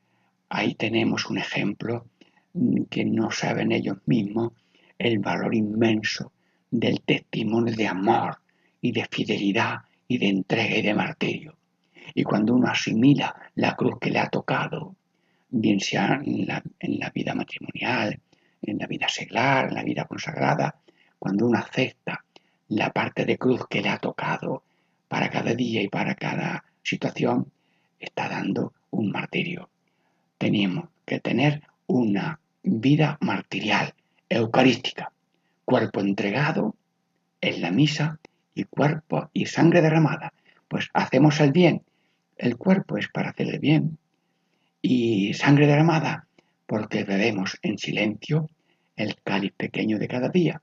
ahí 0.48 0.74
tenemos 0.74 1.26
un 1.26 1.38
ejemplo 1.38 2.06
mm, 2.54 2.82
que 2.84 3.04
no 3.04 3.30
saben 3.30 3.72
ellos 3.72 3.98
mismos 4.06 4.52
el 4.98 5.18
valor 5.18 5.54
inmenso 5.54 6.32
del 6.70 7.02
testimonio 7.02 7.74
de 7.74 7.86
amor 7.86 8.38
y 8.80 8.92
de 8.92 9.06
fidelidad 9.10 9.82
y 10.08 10.18
de 10.18 10.28
entrega 10.28 10.76
y 10.76 10.82
de 10.82 10.94
martirio. 10.94 11.56
Y 12.14 12.22
cuando 12.22 12.54
uno 12.54 12.68
asimila 12.68 13.34
la 13.54 13.74
cruz 13.74 13.98
que 14.00 14.10
le 14.10 14.18
ha 14.18 14.28
tocado, 14.28 14.94
bien 15.48 15.80
sea 15.80 16.20
en 16.24 16.46
la, 16.46 16.62
en 16.78 16.98
la 16.98 17.10
vida 17.10 17.34
matrimonial, 17.34 18.18
en 18.62 18.78
la 18.78 18.86
vida 18.86 19.08
seglar, 19.08 19.68
en 19.68 19.74
la 19.74 19.82
vida 19.82 20.04
consagrada, 20.04 20.76
cuando 21.18 21.46
uno 21.46 21.58
acepta 21.58 22.24
la 22.74 22.90
parte 22.90 23.26
de 23.26 23.36
cruz 23.36 23.66
que 23.68 23.82
le 23.82 23.90
ha 23.90 23.98
tocado 23.98 24.62
para 25.08 25.28
cada 25.28 25.54
día 25.54 25.82
y 25.82 25.88
para 25.88 26.14
cada 26.14 26.64
situación, 26.82 27.52
está 28.00 28.30
dando 28.30 28.72
un 28.90 29.10
martirio. 29.10 29.68
Teníamos 30.38 30.88
que 31.04 31.20
tener 31.20 31.62
una 31.86 32.40
vida 32.62 33.18
martirial, 33.20 33.92
eucarística, 34.30 35.12
cuerpo 35.66 36.00
entregado 36.00 36.74
en 37.42 37.60
la 37.60 37.70
misa 37.70 38.18
y 38.54 38.64
cuerpo 38.64 39.28
y 39.34 39.46
sangre 39.46 39.82
derramada. 39.82 40.32
Pues 40.66 40.88
hacemos 40.94 41.40
el 41.40 41.52
bien. 41.52 41.82
El 42.38 42.56
cuerpo 42.56 42.96
es 42.96 43.08
para 43.08 43.30
hacer 43.30 43.48
el 43.48 43.58
bien 43.58 43.98
y 44.80 45.34
sangre 45.34 45.66
derramada 45.66 46.26
porque 46.66 47.04
bebemos 47.04 47.58
en 47.60 47.76
silencio 47.76 48.48
el 48.96 49.16
cáliz 49.22 49.52
pequeño 49.58 49.98
de 49.98 50.08
cada 50.08 50.30
día. 50.30 50.62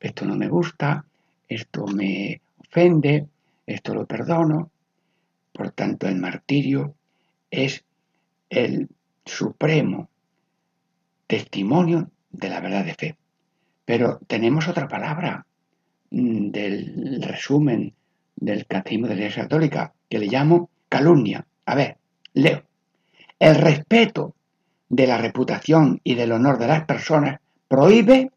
Esto 0.00 0.26
no 0.26 0.36
me 0.36 0.48
gusta, 0.48 1.06
esto 1.48 1.86
me 1.86 2.40
ofende, 2.58 3.26
esto 3.66 3.94
lo 3.94 4.06
perdono. 4.06 4.70
Por 5.52 5.70
tanto, 5.70 6.06
el 6.06 6.16
martirio 6.16 6.94
es 7.50 7.84
el 8.50 8.88
supremo 9.24 10.08
testimonio 11.26 12.10
de 12.30 12.48
la 12.48 12.60
verdad 12.60 12.84
de 12.84 12.94
fe. 12.94 13.16
Pero 13.84 14.20
tenemos 14.26 14.68
otra 14.68 14.88
palabra 14.88 15.46
mm, 16.10 16.50
del 16.50 17.22
resumen 17.22 17.94
del 18.36 18.66
Catecismo 18.66 19.06
de 19.06 19.14
la 19.14 19.20
Iglesia 19.22 19.42
Católica 19.44 19.92
que 20.08 20.18
le 20.18 20.26
llamo 20.26 20.70
calumnia. 20.88 21.46
A 21.64 21.74
ver, 21.74 21.96
leo. 22.34 22.62
El 23.38 23.56
respeto 23.56 24.34
de 24.88 25.06
la 25.06 25.18
reputación 25.18 26.00
y 26.04 26.14
del 26.14 26.32
honor 26.32 26.58
de 26.58 26.68
las 26.68 26.84
personas 26.84 27.40
prohíbe 27.68 28.30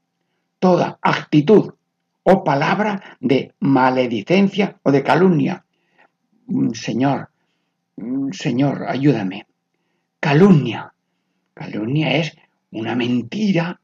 toda 0.60 0.98
actitud 1.02 1.74
o 2.24 2.44
palabra 2.44 3.18
de 3.20 3.54
maledicencia 3.60 4.80
o 4.84 4.92
de 4.92 5.04
calumnia. 5.04 5.66
Mm, 6.48 6.72
Señor, 6.72 7.30
mm, 7.98 8.32
Señor, 8.32 8.86
ayúdame. 8.88 9.48
Calumnia. 10.20 10.94
Calumnia 11.54 12.16
es 12.16 12.36
una 12.72 12.96
mentira 12.96 13.80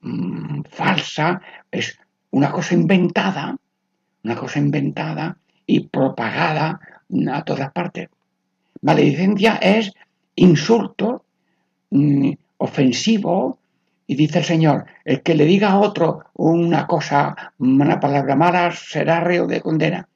mmm, 0.00 0.62
falsa, 0.70 1.40
es 1.70 1.98
una 2.30 2.50
cosa 2.50 2.74
inventada, 2.74 3.56
una 4.24 4.36
cosa 4.36 4.58
inventada 4.58 5.36
y 5.66 5.80
propagada 5.88 6.80
a 7.32 7.44
todas 7.44 7.72
partes. 7.72 8.08
Maledicencia 8.82 9.56
es 9.56 9.92
insulto, 10.36 11.24
ofensivo, 12.58 13.58
y 14.10 14.16
dice 14.16 14.38
el 14.38 14.44
Señor, 14.44 14.86
el 15.04 15.22
que 15.22 15.34
le 15.34 15.44
diga 15.44 15.72
a 15.72 15.78
otro 15.78 16.24
una 16.32 16.86
cosa, 16.86 17.52
una 17.58 18.00
palabra 18.00 18.34
mala, 18.34 18.72
será 18.72 19.20
reo 19.20 19.46
de 19.46 19.60
condena. 19.60 20.08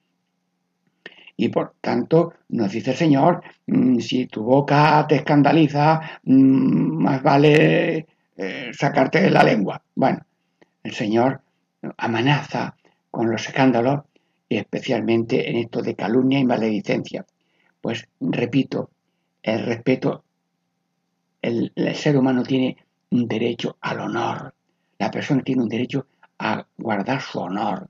Y 1.37 1.51
por 1.51 1.75
tanto, 1.79 2.33
nos 2.49 2.73
dice 2.73 2.93
el 2.93 2.97
Señor, 2.97 3.43
mmm, 3.67 3.99
si 3.99 4.27
tu 4.29 4.45
boca 4.45 5.05
te 5.07 5.17
escandaliza, 5.17 6.01
mmm, 6.25 7.03
más 7.03 7.23
vale 7.23 8.07
eh, 8.35 8.71
sacarte 8.73 9.29
la 9.29 9.43
lengua. 9.43 9.83
Bueno, 9.95 10.25
el 10.83 10.95
Señor 10.95 11.43
amenaza 11.99 12.75
con 13.11 13.31
los 13.31 13.47
escándalos 13.47 14.05
y 14.49 14.57
especialmente 14.57 15.51
en 15.51 15.57
esto 15.57 15.83
de 15.83 15.95
calumnia 15.95 16.39
y 16.39 16.45
maledicencia. 16.47 17.27
Pues 17.83 18.09
repito, 18.21 18.89
el 19.43 19.67
respeto, 19.67 20.25
el, 21.43 21.73
el 21.75 21.95
ser 21.95 22.17
humano 22.17 22.43
tiene 22.43 22.79
un 23.13 23.29
derecho 23.29 23.77
al 23.81 24.01
honor. 24.01 24.55
La 24.99 25.11
persona 25.11 25.43
tiene 25.43 25.63
un 25.63 25.69
derecho 25.69 26.07
a 26.39 26.67
guardar 26.79 27.21
su 27.21 27.39
honor 27.39 27.89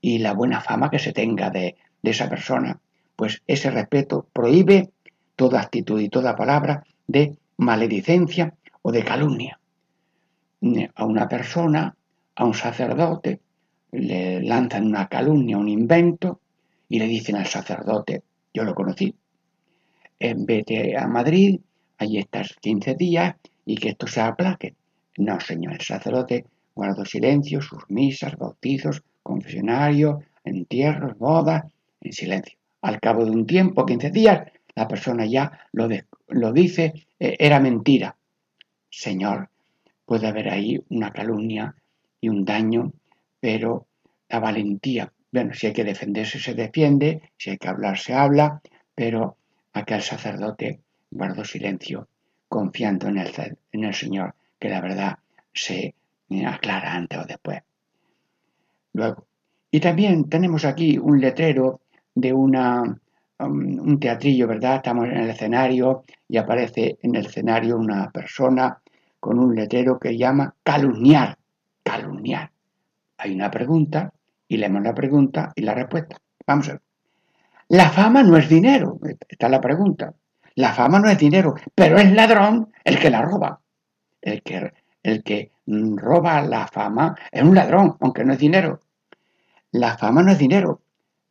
y 0.00 0.18
la 0.18 0.32
buena 0.32 0.60
fama 0.60 0.90
que 0.90 0.98
se 0.98 1.12
tenga 1.12 1.50
de, 1.50 1.76
esa 2.02 2.28
persona. 2.28 2.80
Pues 3.14 3.42
ese 3.46 3.70
respeto 3.70 4.26
prohíbe 4.32 4.90
toda 5.36 5.60
actitud 5.60 6.00
y 6.00 6.08
toda 6.08 6.34
palabra 6.34 6.84
de 7.06 7.36
maledicencia 7.58 8.54
o 8.80 8.90
de 8.90 9.04
calumnia. 9.04 9.60
A 10.94 11.04
una 11.04 11.28
persona, 11.28 11.94
a 12.34 12.44
un 12.44 12.54
sacerdote, 12.54 13.40
le 13.92 14.42
lanzan 14.42 14.86
una 14.86 15.06
calumnia, 15.08 15.58
un 15.58 15.68
invento, 15.68 16.40
y 16.88 16.98
le 16.98 17.06
dicen 17.06 17.36
al 17.36 17.46
sacerdote, 17.46 18.22
yo 18.52 18.64
lo 18.64 18.74
conocí, 18.74 19.14
vete 20.20 20.96
a 20.96 21.06
Madrid, 21.06 21.60
allí 21.98 22.18
estás 22.18 22.54
15 22.60 22.94
días 22.94 23.34
y 23.64 23.76
que 23.76 23.90
esto 23.90 24.06
se 24.06 24.20
aplaque. 24.20 24.74
No, 25.18 25.38
señor, 25.40 25.74
el 25.74 25.80
sacerdote 25.80 26.46
guardó 26.74 27.04
silencio, 27.04 27.60
sus 27.60 27.88
misas, 27.90 28.36
bautizos, 28.36 29.02
confesionarios, 29.22 30.24
entierros, 30.44 31.16
bodas, 31.18 31.64
en 32.00 32.12
silencio. 32.12 32.58
Al 32.82 32.98
cabo 33.00 33.24
de 33.24 33.30
un 33.30 33.46
tiempo, 33.46 33.86
15 33.86 34.10
días, 34.10 34.50
la 34.74 34.88
persona 34.88 35.26
ya 35.26 35.66
lo, 35.72 35.88
lo 36.28 36.52
dice, 36.52 36.92
eh, 37.20 37.36
era 37.38 37.60
mentira. 37.60 38.16
Señor, 38.90 39.48
puede 40.04 40.26
haber 40.26 40.48
ahí 40.48 40.82
una 40.88 41.10
calumnia 41.10 41.74
y 42.20 42.28
un 42.28 42.44
daño, 42.44 42.92
pero 43.40 43.86
la 44.28 44.40
valentía, 44.40 45.12
bueno, 45.30 45.54
si 45.54 45.66
hay 45.66 45.72
que 45.72 45.84
defenderse, 45.84 46.38
se 46.38 46.54
defiende, 46.54 47.30
si 47.36 47.50
hay 47.50 47.58
que 47.58 47.68
hablar, 47.68 47.98
se 47.98 48.14
habla, 48.14 48.60
pero 48.94 49.36
aquel 49.72 50.02
sacerdote 50.02 50.80
guardó 51.10 51.44
silencio, 51.44 52.08
confiando 52.52 53.08
en 53.08 53.16
el, 53.16 53.32
en 53.72 53.84
el 53.84 53.94
Señor, 53.94 54.34
que 54.58 54.68
la 54.68 54.82
verdad 54.82 55.18
se 55.54 55.94
aclara 56.46 56.92
antes 56.92 57.18
o 57.18 57.24
después. 57.24 57.62
Luego, 58.92 59.26
y 59.70 59.80
también 59.80 60.28
tenemos 60.28 60.66
aquí 60.66 60.98
un 60.98 61.18
letrero 61.18 61.80
de 62.14 62.30
una, 62.34 62.82
um, 62.82 63.78
un 63.88 63.98
teatrillo, 63.98 64.46
¿verdad? 64.46 64.76
Estamos 64.76 65.06
en 65.06 65.16
el 65.16 65.30
escenario 65.30 66.04
y 66.28 66.36
aparece 66.36 66.98
en 67.00 67.14
el 67.14 67.24
escenario 67.24 67.78
una 67.78 68.10
persona 68.10 68.82
con 69.18 69.38
un 69.38 69.54
letrero 69.54 69.98
que 69.98 70.18
llama 70.18 70.54
calumniar, 70.62 71.38
calumniar. 71.82 72.50
Hay 73.16 73.34
una 73.34 73.50
pregunta 73.50 74.12
y 74.46 74.58
leemos 74.58 74.82
la 74.82 74.94
pregunta 74.94 75.52
y 75.56 75.62
la 75.62 75.74
respuesta. 75.74 76.18
Vamos 76.46 76.68
a 76.68 76.72
ver. 76.72 76.82
La 77.68 77.88
fama 77.88 78.22
no 78.22 78.36
es 78.36 78.46
dinero, 78.46 79.00
esta 79.26 79.46
es 79.46 79.50
la 79.50 79.60
pregunta. 79.60 80.12
La 80.54 80.72
fama 80.72 80.98
no 80.98 81.08
es 81.08 81.18
dinero, 81.18 81.54
pero 81.74 81.98
es 81.98 82.12
ladrón 82.12 82.72
el 82.84 82.98
que 82.98 83.10
la 83.10 83.22
roba. 83.22 83.60
El 84.20 84.42
que, 84.42 84.72
el 85.02 85.22
que 85.22 85.50
roba 85.66 86.42
la 86.42 86.66
fama 86.66 87.16
es 87.30 87.42
un 87.42 87.54
ladrón, 87.54 87.96
aunque 88.00 88.24
no 88.24 88.32
es 88.32 88.38
dinero. 88.38 88.80
La 89.70 89.96
fama 89.96 90.22
no 90.22 90.32
es 90.32 90.38
dinero, 90.38 90.82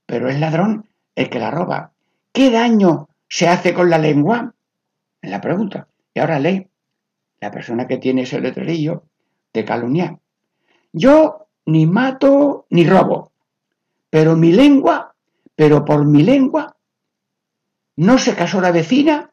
pero 0.05 0.29
es 0.29 0.39
ladrón 0.39 0.87
el 1.15 1.29
que 1.29 1.39
la 1.39 1.51
roba. 1.51 1.91
¿Qué 2.31 2.49
daño 2.49 3.09
se 3.27 3.47
hace 3.47 3.73
con 3.73 3.89
la 3.89 3.97
lengua? 3.97 4.53
Es 5.21 5.29
la 5.29 5.41
pregunta. 5.41 5.87
Y 6.13 6.19
ahora 6.19 6.39
lee 6.39 6.67
la 7.39 7.51
persona 7.51 7.87
que 7.87 7.97
tiene 7.97 8.23
ese 8.23 8.39
letrerillo 8.39 9.03
de 9.53 9.65
calumniar. 9.65 10.17
Yo 10.93 11.47
ni 11.65 11.85
mato 11.85 12.65
ni 12.69 12.85
robo, 12.85 13.31
pero 14.09 14.35
mi 14.35 14.51
lengua, 14.51 15.13
pero 15.55 15.85
por 15.85 16.05
mi 16.05 16.23
lengua, 16.23 16.75
no 18.01 18.17
se 18.17 18.33
casó 18.33 18.59
la 18.61 18.71
vecina 18.71 19.29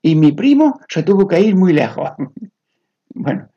y 0.00 0.14
mi 0.14 0.32
primo 0.32 0.80
se 0.88 1.02
tuvo 1.02 1.28
que 1.28 1.40
ir 1.40 1.54
muy 1.54 1.74
lejos. 1.74 2.10
bueno, 3.14 3.50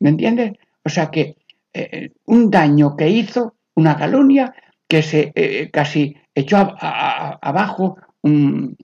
¿me 0.00 0.10
entiendes? 0.10 0.52
O 0.84 0.90
sea 0.90 1.10
que 1.10 1.36
eh, 1.72 2.10
un 2.26 2.50
daño 2.50 2.94
que 2.94 3.08
hizo, 3.08 3.54
una 3.76 3.96
calumnia, 3.96 4.54
que 4.86 5.02
se 5.02 5.32
eh, 5.34 5.70
casi 5.70 6.14
echó 6.34 6.58
abajo 6.78 7.96
un, 8.20 8.76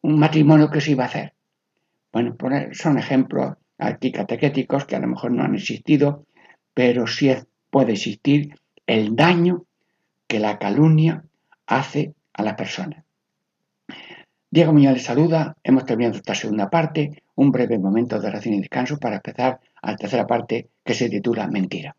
un, 0.00 0.18
matrimonio 0.18 0.70
que 0.70 0.80
se 0.80 0.92
iba 0.92 1.04
a 1.04 1.08
hacer. 1.08 1.34
Bueno, 2.10 2.34
son 2.72 2.96
ejemplos 2.96 3.52
aquí 3.76 4.12
catequéticos 4.12 4.86
que 4.86 4.96
a 4.96 5.00
lo 5.00 5.08
mejor 5.08 5.32
no 5.32 5.42
han 5.42 5.56
existido, 5.56 6.24
pero 6.72 7.06
sí 7.06 7.30
puede 7.68 7.92
existir 7.92 8.54
el 8.86 9.14
daño 9.14 9.66
que 10.26 10.38
la 10.38 10.58
calumnia 10.58 11.24
hace 11.66 12.14
a 12.32 12.42
la 12.42 12.56
persona. 12.56 13.04
Diego 14.54 14.72
Muñoz 14.72 14.94
les 14.94 15.04
saluda, 15.10 15.40
hemos 15.62 15.84
terminado 15.84 16.16
esta 16.16 16.34
segunda 16.34 16.70
parte, 16.70 17.22
un 17.42 17.52
breve 17.52 17.78
momento 17.78 18.18
de 18.18 18.28
oración 18.28 18.54
y 18.54 18.60
descanso 18.60 18.98
para 18.98 19.16
empezar 19.16 19.60
a 19.82 19.90
la 19.90 19.98
tercera 19.98 20.26
parte 20.26 20.70
que 20.84 20.94
se 20.94 21.10
titula 21.10 21.46
Mentira. 21.48 21.94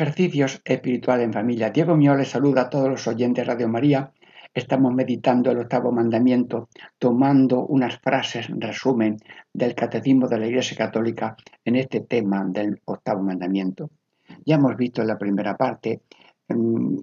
Ejercicios 0.00 0.62
espirituales 0.64 1.24
en 1.24 1.32
familia. 1.32 1.70
Diego 1.70 1.96
Mío 1.96 2.14
les 2.14 2.30
saluda 2.30 2.62
a 2.62 2.70
todos 2.70 2.88
los 2.88 3.08
oyentes 3.08 3.44
de 3.44 3.52
Radio 3.52 3.68
María. 3.68 4.12
Estamos 4.54 4.94
meditando 4.94 5.50
el 5.50 5.58
octavo 5.58 5.90
mandamiento, 5.90 6.68
tomando 7.00 7.66
unas 7.66 7.98
frases, 7.98 8.46
resumen, 8.48 9.16
del 9.52 9.74
Catecismo 9.74 10.28
de 10.28 10.38
la 10.38 10.46
Iglesia 10.46 10.76
Católica 10.76 11.36
en 11.64 11.74
este 11.74 12.02
tema 12.02 12.44
del 12.44 12.80
octavo 12.84 13.24
mandamiento. 13.24 13.90
Ya 14.46 14.54
hemos 14.54 14.76
visto 14.76 15.02
en 15.02 15.08
la 15.08 15.18
primera 15.18 15.56
parte 15.56 16.02
mm, 16.46 16.98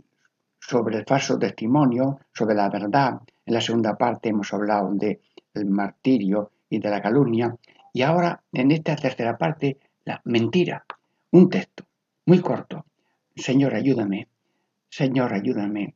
sobre 0.58 1.00
el 1.00 1.04
falso 1.06 1.38
testimonio, 1.38 2.22
sobre 2.34 2.56
la 2.56 2.70
verdad. 2.70 3.20
En 3.46 3.54
la 3.56 3.60
segunda 3.60 3.98
parte 3.98 4.30
hemos 4.30 4.54
hablado 4.54 4.90
del 4.94 5.66
martirio 5.66 6.52
y 6.70 6.80
de 6.80 6.90
la 6.90 7.02
calumnia. 7.02 7.58
Y 7.92 8.04
ahora, 8.04 8.42
en 8.54 8.72
esta 8.72 8.96
tercera 8.96 9.38
parte, 9.38 9.80
la 10.06 10.22
mentira. 10.24 10.86
Un 11.32 11.50
texto 11.50 11.85
muy 12.26 12.42
corto. 12.42 12.86
Señor, 13.36 13.76
ayúdame. 13.76 14.28
Señor, 14.90 15.34
ayúdame 15.34 15.96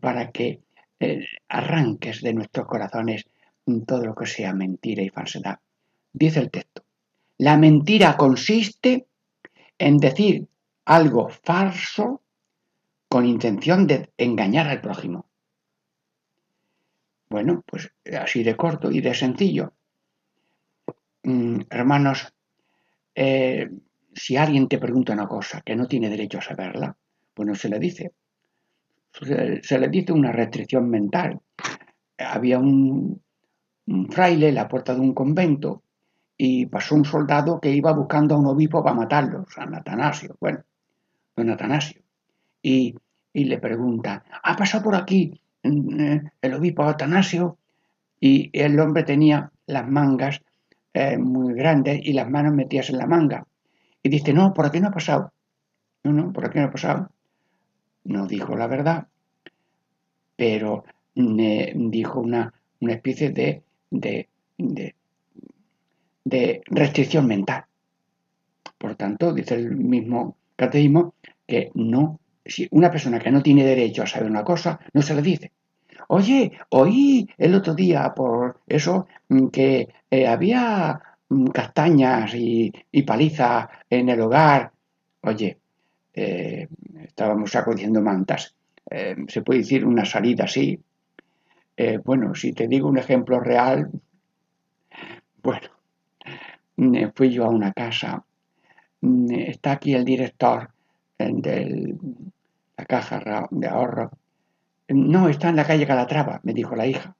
para 0.00 0.30
que 0.30 0.60
eh, 0.98 1.24
arranques 1.48 2.22
de 2.22 2.32
nuestros 2.34 2.66
corazones 2.66 3.26
todo 3.86 4.04
lo 4.04 4.14
que 4.14 4.26
sea 4.26 4.52
mentira 4.52 5.02
y 5.02 5.08
falsedad. 5.08 5.58
Dice 6.12 6.40
el 6.40 6.50
texto. 6.50 6.84
La 7.38 7.56
mentira 7.56 8.16
consiste 8.16 9.06
en 9.78 9.98
decir 9.98 10.46
algo 10.84 11.28
falso 11.28 12.22
con 13.08 13.26
intención 13.26 13.86
de 13.86 14.10
engañar 14.16 14.68
al 14.68 14.80
prójimo. 14.80 15.26
Bueno, 17.28 17.62
pues 17.66 17.92
así 18.18 18.42
de 18.42 18.56
corto 18.56 18.90
y 18.90 19.00
de 19.00 19.14
sencillo. 19.14 19.72
Mm, 21.24 21.62
hermanos, 21.70 22.32
eh, 23.14 23.68
si 24.16 24.36
alguien 24.36 24.66
te 24.66 24.78
pregunta 24.78 25.12
una 25.12 25.28
cosa 25.28 25.60
que 25.60 25.76
no 25.76 25.86
tiene 25.86 26.08
derecho 26.08 26.38
a 26.38 26.42
saberla, 26.42 26.96
pues 27.34 27.46
no 27.46 27.54
se 27.54 27.68
le 27.68 27.78
dice. 27.78 28.12
Se, 29.12 29.78
le 29.78 29.88
dice 29.88 30.12
una 30.12 30.32
restricción 30.32 30.88
mental. 30.88 31.38
Había 32.18 32.58
un, 32.58 33.20
fraile 34.10 34.48
en 34.48 34.54
la 34.54 34.68
puerta 34.68 34.94
de 34.94 35.00
un 35.00 35.12
convento 35.12 35.82
y 36.36 36.66
pasó 36.66 36.94
un 36.94 37.04
soldado 37.04 37.60
que 37.60 37.70
iba 37.70 37.92
buscando 37.92 38.34
a 38.34 38.38
un 38.38 38.46
obispo 38.46 38.82
para 38.82 38.96
matarlo, 38.96 39.46
San 39.48 39.74
Atanasio. 39.74 40.36
Bueno, 40.40 40.64
don 41.36 41.50
Atanasio. 41.50 42.00
Y, 42.62 42.96
le 43.34 43.58
pregunta, 43.58 44.24
¿ha 44.42 44.56
pasado 44.56 44.84
por 44.84 44.94
aquí 44.96 45.38
mm, 45.62 46.16
el 46.40 46.54
obispo 46.54 46.84
Atanasio? 46.84 47.58
Y 48.18 48.50
el 48.58 48.80
hombre 48.80 49.02
tenía 49.02 49.50
las 49.66 49.86
mangas 49.86 50.40
eh, 50.94 51.18
muy 51.18 51.52
grandes 51.52 52.00
y 52.02 52.14
las 52.14 52.30
manos 52.30 52.54
metidas 52.54 52.88
en 52.88 52.96
la 52.96 53.06
manga. 53.06 53.46
Y 54.06 54.08
dice, 54.08 54.32
no, 54.32 54.54
por 54.54 54.66
aquí 54.66 54.78
no 54.78 54.86
ha 54.86 54.92
pasado. 54.92 55.32
No, 56.04 56.12
no, 56.12 56.32
por 56.32 56.46
aquí 56.46 56.60
no 56.60 56.66
ha 56.66 56.70
pasado. 56.70 57.10
No 58.04 58.28
dijo 58.28 58.54
la 58.54 58.68
verdad, 58.68 59.08
pero 60.36 60.84
dijo 61.16 62.20
una, 62.20 62.54
una 62.80 62.92
especie 62.92 63.30
de, 63.30 63.64
de, 63.90 64.28
de, 66.24 66.62
restricción 66.66 67.26
mental. 67.26 67.64
Por 68.78 68.94
tanto, 68.94 69.34
dice 69.34 69.56
el 69.56 69.74
mismo 69.74 70.36
cateísmo 70.54 71.14
que 71.44 71.72
no, 71.74 72.20
si 72.44 72.68
una 72.70 72.92
persona 72.92 73.18
que 73.18 73.32
no 73.32 73.42
tiene 73.42 73.64
derecho 73.64 74.04
a 74.04 74.06
saber 74.06 74.30
una 74.30 74.44
cosa, 74.44 74.78
no 74.92 75.02
se 75.02 75.16
le 75.16 75.22
dice. 75.22 75.50
Oye, 76.06 76.52
oí 76.68 77.28
el 77.38 77.56
otro 77.56 77.74
día 77.74 78.14
por 78.14 78.60
eso 78.68 79.08
mm, 79.30 79.48
que 79.48 79.88
eh, 80.12 80.28
había 80.28 81.00
castañas 81.52 82.34
y, 82.34 82.72
palizas 83.06 83.68
en 83.90 84.08
el 84.08 84.20
hogar. 84.20 84.72
Oye, 85.22 85.58
eh, 86.14 86.68
estábamos 87.02 87.50
sacudiendo 87.50 88.00
mantas. 88.00 88.54
Eh, 88.90 89.16
se 89.28 89.42
puede 89.42 89.60
decir 89.60 89.84
una 89.84 90.04
salida 90.04 90.44
así. 90.44 90.80
bueno, 92.04 92.34
si 92.34 92.52
te 92.52 92.68
digo 92.68 92.88
un 92.88 92.98
ejemplo 92.98 93.40
real, 93.40 93.90
bueno, 95.42 95.68
mm, 96.76 97.08
fui 97.14 97.30
yo 97.30 97.44
a 97.44 97.50
una 97.50 97.72
casa. 97.72 98.24
Está 99.02 99.72
aquí 99.72 99.94
el 99.94 100.04
director 100.04 100.70
de 101.18 101.96
la 102.76 102.84
caja 102.84 103.46
de 103.50 103.68
ahorro 103.68 104.10
no, 104.88 105.28
está 105.28 105.48
en 105.48 105.56
la 105.56 105.64
calle 105.64 105.86
Calatrava, 105.86 106.40
me 106.44 106.52
dijo 106.54 106.76
la 106.76 106.86
hija. 106.86 107.16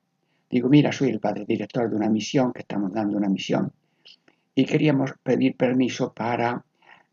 Digo, 0.48 0.68
mira, 0.68 0.92
soy 0.92 1.10
el 1.10 1.18
padre 1.18 1.44
director 1.46 1.90
de 1.90 1.96
una 1.96 2.08
misión, 2.08 2.52
que 2.52 2.60
estamos 2.60 2.92
dando 2.92 3.16
una 3.16 3.28
misión, 3.28 3.72
y 4.56 4.64
queríamos 4.64 5.12
pedir 5.22 5.54
permiso 5.54 6.12
para, 6.14 6.64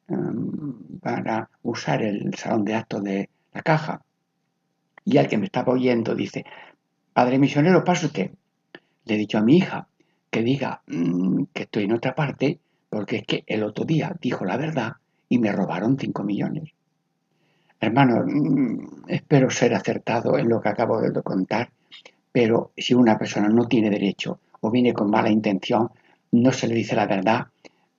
em, 0.07 0.99
para 1.01 1.49
usar 1.61 2.01
el 2.01 2.33
salón 2.35 2.63
de 2.63 2.73
actos 2.73 3.03
de 3.03 3.29
la 3.53 3.61
caja. 3.61 4.01
Y 5.03 5.17
al 5.17 5.27
que 5.27 5.37
me 5.37 5.45
estaba 5.45 5.73
oyendo 5.73 6.15
dice, 6.15 6.45
padre 7.11 7.37
misionero, 7.37 7.83
pase 7.83 8.05
usted. 8.05 8.31
Le 9.05 9.15
he 9.15 9.17
dicho 9.17 9.37
a 9.37 9.41
mi 9.41 9.57
hija 9.57 9.87
que 10.31 10.41
diga 10.41 10.81
mm, 10.87 11.43
que 11.53 11.63
estoy 11.63 11.83
en 11.83 11.91
otra 11.91 12.15
parte, 12.15 12.59
porque 12.89 13.17
es 13.17 13.23
que 13.27 13.43
el 13.45 13.63
otro 13.63 13.83
día 13.83 14.15
dijo 14.21 14.45
la 14.45 14.55
verdad 14.55 14.93
y 15.27 15.37
me 15.37 15.51
robaron 15.51 15.99
5 15.99 16.23
millones. 16.23 16.71
Hermano, 17.81 18.23
mm, 18.25 19.09
espero 19.09 19.49
ser 19.49 19.73
acertado 19.73 20.37
en 20.37 20.47
lo 20.47 20.61
que 20.61 20.69
acabo 20.69 21.01
de 21.01 21.11
contar, 21.21 21.69
pero 22.31 22.71
si 22.77 22.93
una 22.93 23.17
persona 23.17 23.49
no 23.49 23.67
tiene 23.67 23.89
derecho 23.89 24.39
o 24.61 24.71
viene 24.71 24.93
con 24.93 25.09
mala 25.09 25.29
intención, 25.29 25.89
no 26.33 26.51
se 26.51 26.67
le 26.67 26.75
dice 26.75 26.95
la 26.95 27.07
verdad 27.07 27.47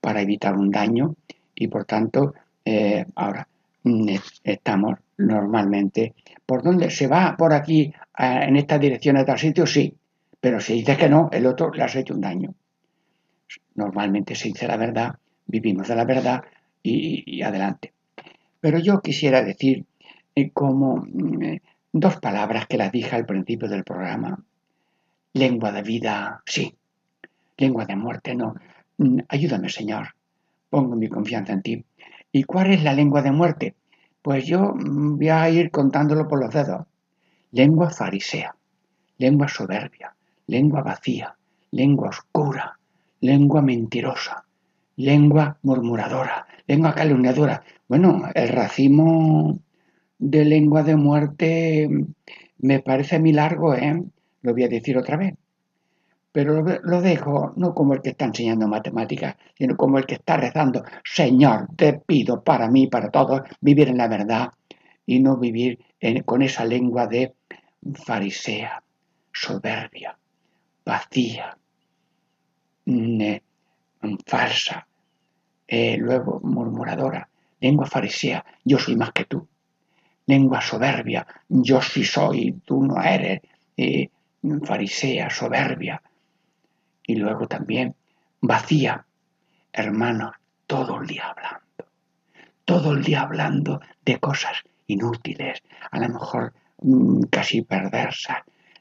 para 0.01 0.21
evitar 0.21 0.55
un 0.55 0.71
daño 0.71 1.17
y 1.55 1.69
por 1.69 1.85
tanto, 1.85 2.35
eh, 2.65 3.05
ahora 3.15 3.49
mm, 3.83 4.09
estamos 4.45 4.99
normalmente 5.17 6.15
por 6.45 6.63
dónde 6.63 6.91
se 6.91 7.07
va 7.07 7.37
por 7.37 7.53
aquí 7.53 7.93
en 8.19 8.57
esta 8.57 8.79
dirección 8.79 9.17
a 9.17 9.25
tal 9.25 9.39
sitio, 9.39 9.67
sí, 9.67 9.95
pero 10.41 10.61
si 10.61 10.75
dices 10.75 10.99
que 10.99 11.09
no, 11.09 11.31
el 11.33 11.47
otro 11.47 11.73
le 11.73 11.83
has 11.83 11.97
hecho 11.97 12.15
un 12.15 12.21
daño. 12.21 12.55
Normalmente 13.75 14.35
se 14.35 14.49
dice 14.49 14.69
la 14.69 14.77
verdad, 14.77 15.15
vivimos 15.47 15.89
de 15.89 15.97
la 15.97 16.05
verdad 16.05 16.43
y 16.83 17.41
adelante. 17.43 17.93
Pero 18.61 18.79
yo 18.79 19.01
quisiera 19.01 19.43
decir 19.43 19.85
eh, 20.35 20.51
como 20.53 20.97
mm, 20.97 21.43
eh, 21.43 21.63
dos 21.93 22.17
palabras 22.17 22.67
que 22.67 22.79
las 22.79 22.91
dije 22.91 23.15
al 23.15 23.27
principio 23.27 23.69
del 23.69 23.85
programa. 23.85 24.43
Lengua 25.35 25.71
de 25.71 25.83
vida, 25.83 26.43
sí. 26.47 26.75
Lengua 27.57 27.85
de 27.87 27.97
muerte, 27.97 28.35
no. 28.35 28.55
Mm, 28.99 29.21
ayúdame, 29.29 29.69
Señor. 29.69 30.09
Pongo 30.71 30.97
mi 30.97 31.09
confianza 31.09 31.53
en 31.53 31.63
ti. 31.63 31.85
¿Y 32.33 32.45
cuál 32.45 32.73
es 32.73 32.83
la 32.83 32.95
lengua 32.95 33.23
de 33.23 33.31
muerte? 33.31 33.75
Pues 34.23 34.45
yo 34.47 34.75
mm, 34.75 35.19
voy 35.19 35.29
a 35.29 35.49
ir 35.51 35.71
contándolo 35.71 36.27
por 36.27 36.41
los 36.41 36.53
dedos. 36.53 36.87
Lengua 37.53 37.91
farisea, 37.91 38.57
lengua 39.19 39.47
soberbia, 39.49 40.15
lengua 40.49 40.83
vacía, 40.83 41.37
lengua 41.71 42.09
oscura, 42.09 42.79
lengua 43.21 43.63
mentirosa, 43.63 44.45
lengua 44.97 45.59
murmuradora, 45.63 46.47
lengua 46.67 46.95
calumniadora. 46.95 47.63
Bueno, 47.89 48.29
el 48.35 48.49
racimo 48.49 49.61
de 50.19 50.45
lengua 50.45 50.83
de 50.83 50.97
muerte 50.97 51.89
me 52.59 52.81
parece 52.81 53.17
a 53.17 53.19
mí 53.21 53.33
largo, 53.33 53.75
¿eh? 53.75 54.03
Lo 54.43 54.53
voy 54.53 54.65
a 54.65 54.69
decir 54.69 54.97
otra 54.99 55.17
vez. 55.17 55.35
Pero 56.35 56.63
lo, 56.63 57.01
dejo 57.01 57.53
no 57.55 57.73
como 57.73 57.95
el 57.95 58.03
que 58.03 58.11
está 58.11 58.25
enseñando 58.25 58.67
matemáticas, 58.67 59.37
sino 59.57 59.77
como 59.77 59.99
el 59.99 60.05
que 60.05 60.17
está 60.17 60.37
rezando, 60.37 60.83
Señor, 61.05 61.69
te 61.77 61.93
pido 61.93 62.43
para 62.43 62.69
mí, 62.69 62.89
para 62.89 63.09
todos, 63.09 63.43
vivir 63.61 63.89
en 63.89 63.99
la 63.99 64.09
verdad 64.09 64.51
y 65.07 65.21
no 65.21 65.37
vivir 65.37 65.79
con 66.25 66.43
esa 66.43 66.65
lengua 66.65 67.07
de 67.07 67.35
farisea, 68.05 68.83
soberbia, 69.33 70.19
vacía, 70.85 71.57
falsa, 74.27 74.89
eh, 75.69 75.97
luego 75.99 76.41
murmuradora, 76.43 77.29
lengua 77.61 77.87
farisea, 77.87 78.45
yo 78.65 78.81
soy 78.81 78.97
más 78.97 79.13
que 79.13 79.27
tú, 79.27 79.47
lengua 80.27 80.61
soberbia, 80.61 81.25
yo 81.49 81.81
sí 81.81 82.03
soy, 82.03 82.61
tú 82.65 82.83
no 82.83 83.01
eres, 83.01 83.41
eh, 83.77 84.09
farisea, 84.65 85.31
soberbia, 85.31 86.03
y 87.07 87.17
luego 87.17 87.47
también 87.47 87.95
vacía, 88.41 89.05
hermano, 89.73 90.33
todo 90.67 91.01
el 91.01 91.07
día 91.07 91.31
hablando, 91.31 91.93
todo 92.65 92.93
el 92.93 93.03
día 93.03 93.23
hablando 93.23 93.81
de 94.05 94.19
cosas 94.19 94.63
inútiles, 94.87 95.63
a 95.91 95.99
lo 95.99 96.09
mejor 96.09 96.53
mm, 96.83 97.23
casi 97.25 97.63
perversas, 97.63 98.39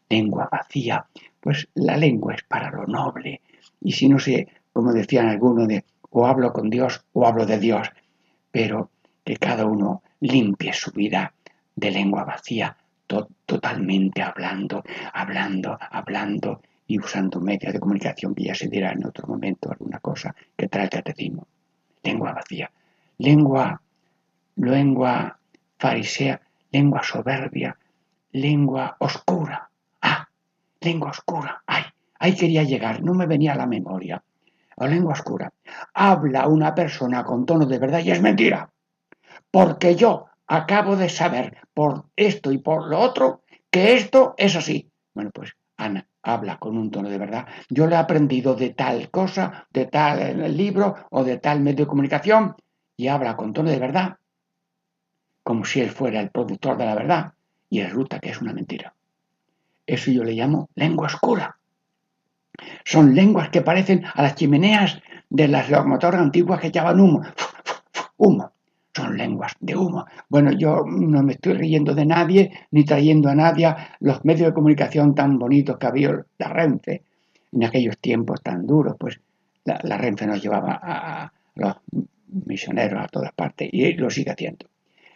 lengua 0.09 0.49
vacía, 0.51 1.05
pues 1.39 1.67
la 1.75 1.97
lengua 1.97 2.35
es 2.35 2.43
para 2.43 2.71
lo 2.71 2.85
noble, 2.85 3.41
y 3.81 3.91
si 3.91 4.07
no 4.07 4.19
sé, 4.19 4.47
como 4.71 4.93
decían 4.93 5.27
algunos, 5.27 5.67
de 5.67 5.83
o 6.09 6.27
hablo 6.27 6.53
con 6.53 6.69
Dios 6.69 7.03
o 7.13 7.25
hablo 7.25 7.45
de 7.45 7.59
Dios, 7.59 7.89
pero 8.51 8.91
que 9.25 9.37
cada 9.37 9.65
uno 9.65 10.03
limpie 10.19 10.71
su 10.73 10.91
vida 10.91 11.33
de 11.75 11.91
lengua 11.91 12.23
vacía, 12.23 12.77
totalmente 13.45 14.21
hablando, 14.21 14.83
hablando, 15.11 15.77
hablando 15.79 16.61
y 16.87 16.99
usando 16.99 17.39
medios 17.39 17.73
de 17.73 17.79
comunicación 17.79 18.35
que 18.35 18.45
ya 18.45 18.55
se 18.55 18.67
dirá 18.67 18.91
en 18.91 19.05
otro 19.05 19.27
momento 19.27 19.71
alguna 19.71 19.99
cosa 19.99 20.35
que 20.55 20.67
trae 20.67 20.85
el 20.85 20.89
catecismo. 20.89 21.47
Lengua 22.03 22.33
vacía, 22.33 22.71
lengua 23.17 23.81
lengua 24.55 25.37
farisea, 25.77 26.41
lengua 26.71 27.03
soberbia, 27.03 27.77
lengua 28.31 28.95
oscura. 28.99 29.69
Ah, 30.01 30.27
lengua 30.81 31.09
oscura. 31.11 31.63
Ay, 31.65 31.83
ahí 32.19 32.35
quería 32.35 32.63
llegar, 32.63 33.01
no 33.01 33.13
me 33.13 33.25
venía 33.25 33.53
a 33.53 33.57
la 33.57 33.67
memoria. 33.67 34.23
O 34.75 34.87
lengua 34.87 35.13
oscura. 35.13 35.53
Habla 35.93 36.47
una 36.47 36.73
persona 36.73 37.23
con 37.23 37.45
tono 37.45 37.65
de 37.65 37.77
verdad 37.77 37.99
y 37.99 38.11
es 38.11 38.21
mentira. 38.21 38.71
Porque 39.51 39.95
yo 39.95 40.25
acabo 40.47 40.95
de 40.95 41.09
saber 41.09 41.57
por 41.73 42.05
esto 42.15 42.51
y 42.51 42.57
por 42.57 42.87
lo 42.87 42.99
otro 42.99 43.43
que 43.69 43.93
esto 43.93 44.33
es 44.37 44.55
así. 44.55 44.89
Bueno, 45.13 45.29
pues 45.31 45.55
Ana 45.77 46.07
habla 46.21 46.57
con 46.57 46.77
un 46.77 46.89
tono 46.89 47.09
de 47.09 47.17
verdad. 47.17 47.47
Yo 47.69 47.85
le 47.87 47.95
he 47.95 47.97
aprendido 47.97 48.55
de 48.55 48.69
tal 48.71 49.09
cosa, 49.09 49.67
de 49.71 49.85
tal 49.85 50.55
libro 50.55 50.95
o 51.11 51.23
de 51.23 51.37
tal 51.37 51.59
medio 51.59 51.85
de 51.85 51.89
comunicación 51.89 52.55
y 52.95 53.07
habla 53.07 53.35
con 53.35 53.53
tono 53.53 53.69
de 53.69 53.79
verdad, 53.79 54.17
como 55.43 55.65
si 55.65 55.81
él 55.81 55.89
fuera 55.89 56.21
el 56.21 56.31
productor 56.31 56.77
de 56.77 56.85
la 56.85 56.95
verdad 56.95 57.33
y 57.69 57.81
resulta 57.81 58.19
que 58.19 58.29
es 58.29 58.41
una 58.41 58.53
mentira. 58.53 58.93
Eso 59.85 60.11
yo 60.11 60.23
le 60.23 60.33
llamo 60.33 60.69
lengua 60.75 61.07
oscura. 61.07 61.57
Son 62.85 63.13
lenguas 63.13 63.49
que 63.49 63.61
parecen 63.61 64.05
a 64.05 64.21
las 64.21 64.35
chimeneas 64.35 65.01
de 65.29 65.47
las 65.47 65.69
locomotoras 65.69 66.21
antiguas 66.21 66.61
que 66.61 66.67
echaban 66.67 66.99
humo. 66.99 67.23
Humo 68.15 68.52
son 68.95 69.17
lenguas 69.17 69.53
de 69.59 69.75
humo. 69.75 70.05
Bueno, 70.29 70.51
yo 70.51 70.83
no 70.85 71.23
me 71.23 71.33
estoy 71.33 71.53
riendo 71.53 71.95
de 71.95 72.05
nadie 72.05 72.51
ni 72.71 72.85
trayendo 72.85 73.29
a 73.29 73.35
nadie 73.35 73.75
los 73.99 74.23
medios 74.23 74.47
de 74.47 74.53
comunicación 74.53 75.15
tan 75.15 75.39
bonitos 75.39 75.77
que 75.77 75.87
había 75.87 76.23
la 76.37 76.47
Renfe 76.49 77.03
en 77.51 77.63
aquellos 77.63 77.97
tiempos 77.97 78.41
tan 78.41 78.65
duros, 78.65 78.95
pues 78.99 79.19
la, 79.65 79.97
Renfe 79.97 80.27
nos 80.27 80.41
llevaba 80.41 80.79
a, 80.81 81.31
los 81.55 81.75
misioneros 82.45 83.03
a 83.03 83.07
todas 83.07 83.31
partes 83.31 83.69
y 83.71 83.93
lo 83.93 84.09
sigue 84.09 84.31
haciendo. 84.31 84.67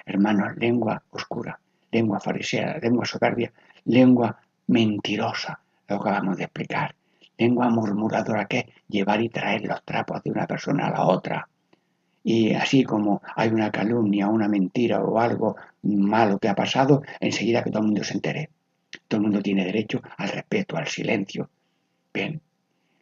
Hermanos, 0.05 0.55
lengua 0.57 1.01
oscura, 1.11 1.59
lengua 1.91 2.19
farisea, 2.19 2.77
lengua 2.81 3.05
soberbia, 3.05 3.51
lengua 3.85 4.37
mentirosa, 4.67 5.59
lo 5.87 5.95
acabamos 5.97 6.37
de 6.37 6.43
explicar. 6.43 6.95
Lengua 7.37 7.69
murmuradora 7.69 8.45
que 8.45 8.59
es 8.59 8.65
llevar 8.87 9.21
y 9.21 9.29
traer 9.29 9.65
los 9.65 9.83
trapos 9.83 10.23
de 10.23 10.31
una 10.31 10.47
persona 10.47 10.87
a 10.87 10.91
la 10.91 11.05
otra 11.05 11.47
y 12.29 12.53
así 12.53 12.83
como 12.83 13.21
hay 13.37 13.47
una 13.51 13.71
calumnia, 13.71 14.27
una 14.27 14.49
mentira 14.49 15.01
o 15.01 15.17
algo 15.17 15.55
malo 15.83 16.39
que 16.39 16.49
ha 16.49 16.55
pasado, 16.55 17.01
enseguida 17.21 17.63
que 17.63 17.69
todo 17.69 17.83
el 17.83 17.85
mundo 17.85 18.03
se 18.03 18.15
entere. 18.15 18.49
Todo 19.07 19.19
el 19.19 19.27
mundo 19.27 19.41
tiene 19.41 19.63
derecho 19.63 20.01
al 20.17 20.27
respeto, 20.27 20.75
al 20.75 20.87
silencio. 20.87 21.49
Bien. 22.13 22.41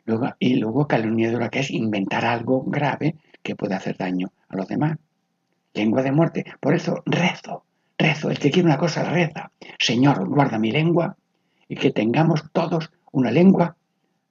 Luego, 0.05 0.31
y 0.37 0.57
luego 0.57 0.87
calumniadora 0.87 1.49
que 1.49 1.61
es 1.61 1.71
inventar 1.71 2.23
algo 2.23 2.65
grave 2.65 3.15
que 3.41 3.55
puede 3.55 3.73
hacer 3.73 3.97
daño 3.97 4.31
a 4.47 4.57
los 4.57 4.67
demás. 4.67 4.99
Lengua 5.73 6.03
de 6.03 6.11
muerte. 6.11 6.45
Por 6.59 6.75
eso 6.75 7.01
rezo, 7.07 7.63
rezo. 7.97 8.29
El 8.29 8.37
que 8.37 8.51
quiere 8.51 8.67
una 8.67 8.77
cosa 8.77 9.09
reza. 9.09 9.49
Señor, 9.79 10.29
guarda 10.29 10.59
mi 10.59 10.71
lengua 10.71 11.17
y 11.67 11.77
que 11.77 11.89
tengamos 11.89 12.43
todos 12.53 12.91
una 13.11 13.31
lengua 13.31 13.75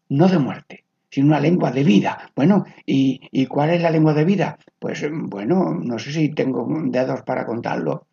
no 0.09 0.29
de 0.29 0.39
muerte, 0.39 0.84
sino 1.14 1.29
una 1.29 1.38
lengua 1.38 1.70
de 1.70 1.85
vida. 1.85 2.29
Bueno, 2.35 2.64
¿y, 2.85 3.46
cuál 3.46 3.70
es 3.70 3.81
la 3.81 3.90
lengua 3.90 4.14
de 4.14 4.24
vida? 4.24 4.59
Pues 4.81 5.09
bueno, 5.12 5.72
no 5.72 5.96
sé 5.96 6.11
si 6.11 6.31
tengo 6.31 6.66
dedos 6.87 7.22
para 7.22 7.46
contarlo. 7.46 8.09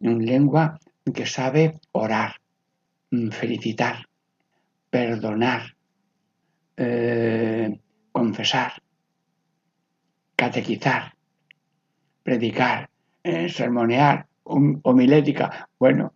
Una 0.00 0.18
lengua 0.18 0.80
que 1.14 1.26
sabe 1.26 1.78
orar, 1.92 2.34
mm, 3.12 3.28
felicitar, 3.28 4.04
perdonar, 4.90 5.76
eh, 6.76 7.78
confesar, 8.10 8.72
catequizar, 10.34 11.14
predicar, 12.24 12.90
eh, 13.22 13.48
sermonear, 13.48 14.26
homilética, 14.42 15.68
bueno, 15.78 16.12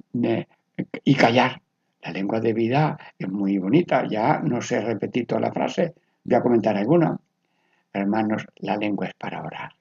y 1.04 1.14
callar. 1.14 1.62
La 2.02 2.10
lengua 2.10 2.40
de 2.40 2.52
vida 2.52 2.98
es 3.16 3.28
muy 3.28 3.56
bonita, 3.58 4.04
ya 4.08 4.40
no 4.40 4.60
sé 4.60 4.80
repetir 4.80 5.26
toda 5.26 5.40
la 5.40 5.52
frase, 5.52 5.94
Voy 6.24 6.36
a 6.36 6.42
comentar 6.42 6.76
alguno. 6.76 7.20
Hermanos, 7.92 8.46
la 8.56 8.76
lengua 8.76 9.06
es 9.06 9.14
para 9.14 9.42
orar. 9.42 9.72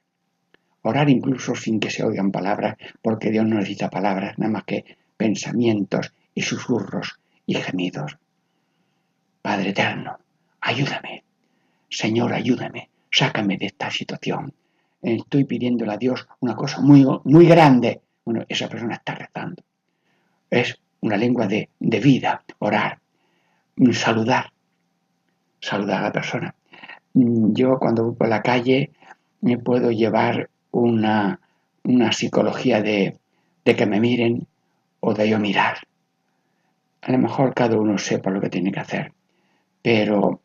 Orar 0.82 1.10
incluso 1.10 1.56
sin 1.56 1.80
que 1.80 1.90
se 1.90 2.04
oigan 2.04 2.32
palabras, 2.32 2.76
porque 3.02 3.32
Dios 3.32 3.46
no 3.46 3.56
necesita 3.56 3.90
palabras, 3.90 4.38
nada 4.38 4.52
más 4.52 4.64
que 4.66 4.98
pensamientos 5.16 6.14
y 6.36 6.42
susurros 6.42 7.20
y 7.46 7.56
gemidos. 7.56 8.18
Padre 9.42 9.70
eterno, 9.70 10.20
ayúdame. 10.60 11.24
Señor, 11.90 12.34
ayúdame. 12.34 12.90
Sácame 13.10 13.58
de 13.58 13.68
esta 13.68 13.90
situación. 13.90 14.54
Estoy 15.02 15.46
pidiéndole 15.46 15.94
a 15.94 15.98
Dios 15.98 16.28
una 16.42 16.56
cosa 16.56 16.82
muy, 16.82 17.06
muy 17.24 17.46
grande. 17.46 18.02
Bueno, 18.26 18.46
esa 18.50 18.68
persona 18.68 18.96
está 18.96 19.16
rezando. 19.16 19.64
Es 20.50 20.78
una 21.02 21.18
lengua 21.18 21.48
de, 21.48 21.70
de 21.80 22.00
vida, 22.00 22.44
orar, 22.60 23.00
saludar, 23.92 24.53
saludar 25.64 26.00
a 26.00 26.08
la 26.08 26.12
persona. 26.12 26.54
Mm, 27.14 27.54
yo 27.54 27.80
cuando 27.80 28.04
voy 28.04 28.16
por 28.16 28.28
la 28.28 28.42
calle 28.42 28.92
me 29.42 29.58
puedo 29.58 29.92
llevar 29.92 30.50
una, 30.72 31.40
psicología 32.12 32.82
de, 32.82 33.18
que 33.64 33.86
me 33.86 34.00
miren 34.00 34.48
o 35.00 35.14
de 35.14 35.30
yo 35.30 35.40
mirar. 35.40 35.78
A 37.02 37.12
lo 37.12 37.18
mejor 37.18 37.54
cada 37.54 37.78
uno 37.78 37.98
sepa 37.98 38.30
lo 38.30 38.42
que 38.42 38.50
tiene 38.50 38.72
que 38.72 38.80
hacer, 38.80 39.14
pero 39.82 40.40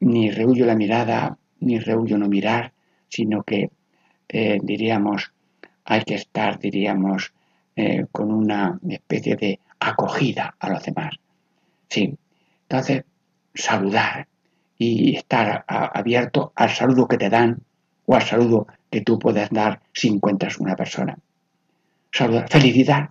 ni 0.00 0.30
rehuyo 0.30 0.64
la 0.66 0.76
mirada, 0.76 1.36
ni 1.60 1.78
rehuyo 1.78 2.18
no 2.18 2.28
mirar, 2.28 2.72
sino 3.08 3.42
que 3.42 3.70
eh, 4.28 4.58
diríamos, 4.62 5.32
hay 5.84 6.02
que 6.02 6.14
estar, 6.14 6.58
diríamos, 6.58 7.32
eh, 7.76 8.06
con 8.12 8.30
una 8.30 8.78
especie 8.88 9.36
de 9.36 9.58
acogida 9.80 10.54
a 10.58 10.70
los 10.70 10.84
demás. 10.84 11.16
Sí, 11.88 12.16
entonces 12.62 13.04
saludar 13.54 14.26
y 14.76 15.16
estar 15.16 15.64
abierto 15.68 16.52
al 16.56 16.70
saludo 16.70 17.06
que 17.06 17.16
te 17.16 17.30
dan 17.30 17.60
o 18.06 18.14
al 18.14 18.22
saludo 18.22 18.66
que 18.90 19.00
tú 19.00 19.18
puedes 19.18 19.50
dar 19.50 19.80
si 19.92 20.08
encuentras 20.08 20.58
una 20.58 20.76
persona. 20.76 21.16
Saludar, 22.12 22.48
felicidad. 22.48 23.10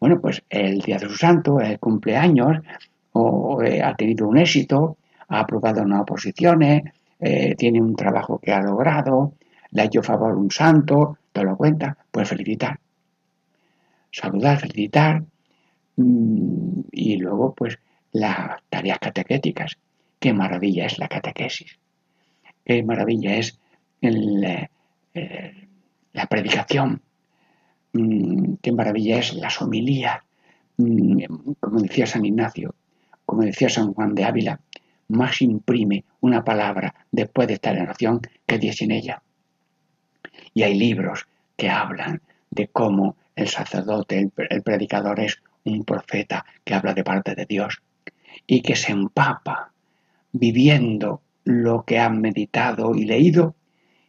Bueno, 0.00 0.20
pues 0.20 0.42
el 0.50 0.80
día 0.80 0.98
de 0.98 1.08
su 1.08 1.16
santo, 1.16 1.60
el 1.60 1.78
cumpleaños, 1.78 2.58
o, 3.12 3.62
eh, 3.62 3.82
ha 3.82 3.94
tenido 3.94 4.26
un 4.26 4.38
éxito, 4.38 4.96
ha 5.28 5.40
aprobado 5.40 5.82
unas 5.82 6.00
oposiciones, 6.00 6.82
eh, 7.20 7.54
tiene 7.56 7.80
un 7.80 7.94
trabajo 7.94 8.38
que 8.38 8.52
ha 8.52 8.60
logrado, 8.60 9.34
le 9.70 9.82
ha 9.82 9.84
hecho 9.84 10.02
favor 10.02 10.36
un 10.36 10.50
santo, 10.50 11.18
te 11.32 11.44
lo 11.44 11.56
cuenta, 11.56 11.96
pues 12.10 12.28
felicitar. 12.28 12.78
Saludar, 14.10 14.58
felicitar, 14.58 15.22
mm, 15.96 16.80
y 16.90 17.16
luego 17.16 17.54
pues 17.54 17.78
las 18.12 18.60
tareas 18.68 18.98
catequéticas. 18.98 19.78
Qué 20.18 20.32
maravilla 20.32 20.86
es 20.86 20.98
la 20.98 21.08
catequesis. 21.08 21.78
Qué 22.64 22.82
maravilla 22.82 23.36
es 23.36 23.58
eh, 24.00 24.68
la 26.12 26.26
predicación. 26.26 27.02
Mm, 27.92 28.54
qué 28.62 28.72
maravilla 28.72 29.18
es 29.18 29.34
la 29.34 29.48
homilías. 29.60 30.20
Mm, 30.76 31.24
como 31.58 31.80
decía 31.80 32.06
San 32.06 32.24
Ignacio, 32.24 32.74
como 33.24 33.42
decía 33.42 33.68
San 33.68 33.92
Juan 33.94 34.14
de 34.14 34.24
Ávila, 34.24 34.60
más 35.08 35.42
imprime 35.42 36.04
una 36.20 36.44
palabra 36.44 36.94
después 37.10 37.48
de 37.48 37.54
estar 37.54 37.76
en 37.76 37.82
oración 37.82 38.20
que 38.46 38.58
diez 38.58 38.76
sin 38.76 38.90
ella. 38.90 39.22
Y 40.54 40.62
hay 40.62 40.74
libros 40.74 41.26
que 41.56 41.68
hablan 41.68 42.22
de 42.50 42.68
cómo 42.68 43.16
el 43.34 43.48
sacerdote, 43.48 44.30
el 44.36 44.62
predicador 44.62 45.20
es 45.20 45.42
un 45.64 45.84
profeta 45.84 46.44
que 46.64 46.74
habla 46.74 46.94
de 46.94 47.04
parte 47.04 47.34
de 47.34 47.46
Dios 47.46 47.82
y 48.46 48.62
que 48.62 48.76
se 48.76 48.92
empapa 48.92 49.72
viviendo 50.32 51.22
lo 51.44 51.84
que 51.84 51.98
han 51.98 52.20
meditado 52.20 52.94
y 52.94 53.04
leído 53.04 53.54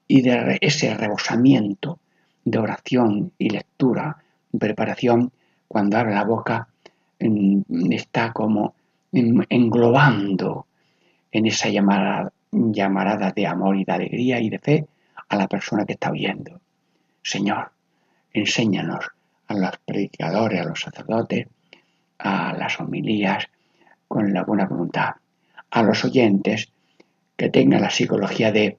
y 0.08 0.22
de 0.22 0.58
ese 0.62 0.94
rebosamiento 0.94 2.00
de 2.46 2.60
oración 2.60 3.32
y 3.38 3.50
lectura 3.50 4.24
preparación 4.58 5.32
cuando 5.68 5.98
abre 5.98 6.14
la 6.14 6.24
boca 6.24 6.68
está 7.20 8.34
como 8.34 8.76
englobando 9.12 10.68
en 11.32 11.46
esa 11.46 11.70
llamada, 11.70 12.32
llamarada 12.52 13.32
de 13.32 13.48
amor 13.48 13.78
y 13.78 13.86
de 13.86 13.92
alegría 13.92 14.40
y 14.40 14.50
de 14.50 14.60
fe 14.60 14.88
a 15.30 15.36
la 15.36 15.48
persona 15.48 15.86
que 15.86 15.94
está 15.94 16.12
oyendo. 16.12 16.60
Señor, 17.22 17.72
enséñanos 18.34 19.06
a 19.48 19.54
los 19.56 19.78
predicadores, 19.86 20.62
a 20.62 20.66
los 20.66 20.82
sacerdotes, 20.82 21.48
a 22.20 22.54
las 22.54 22.80
homilías, 22.80 23.48
con 24.14 24.32
la 24.32 24.44
buena 24.44 24.68
voluntad. 24.68 25.16
A 25.72 25.82
los 25.82 26.06
oyentes 26.06 26.72
que 27.36 27.50
tengan 27.50 27.82
la 27.82 27.90
psicología 27.90 28.52
de 28.52 28.78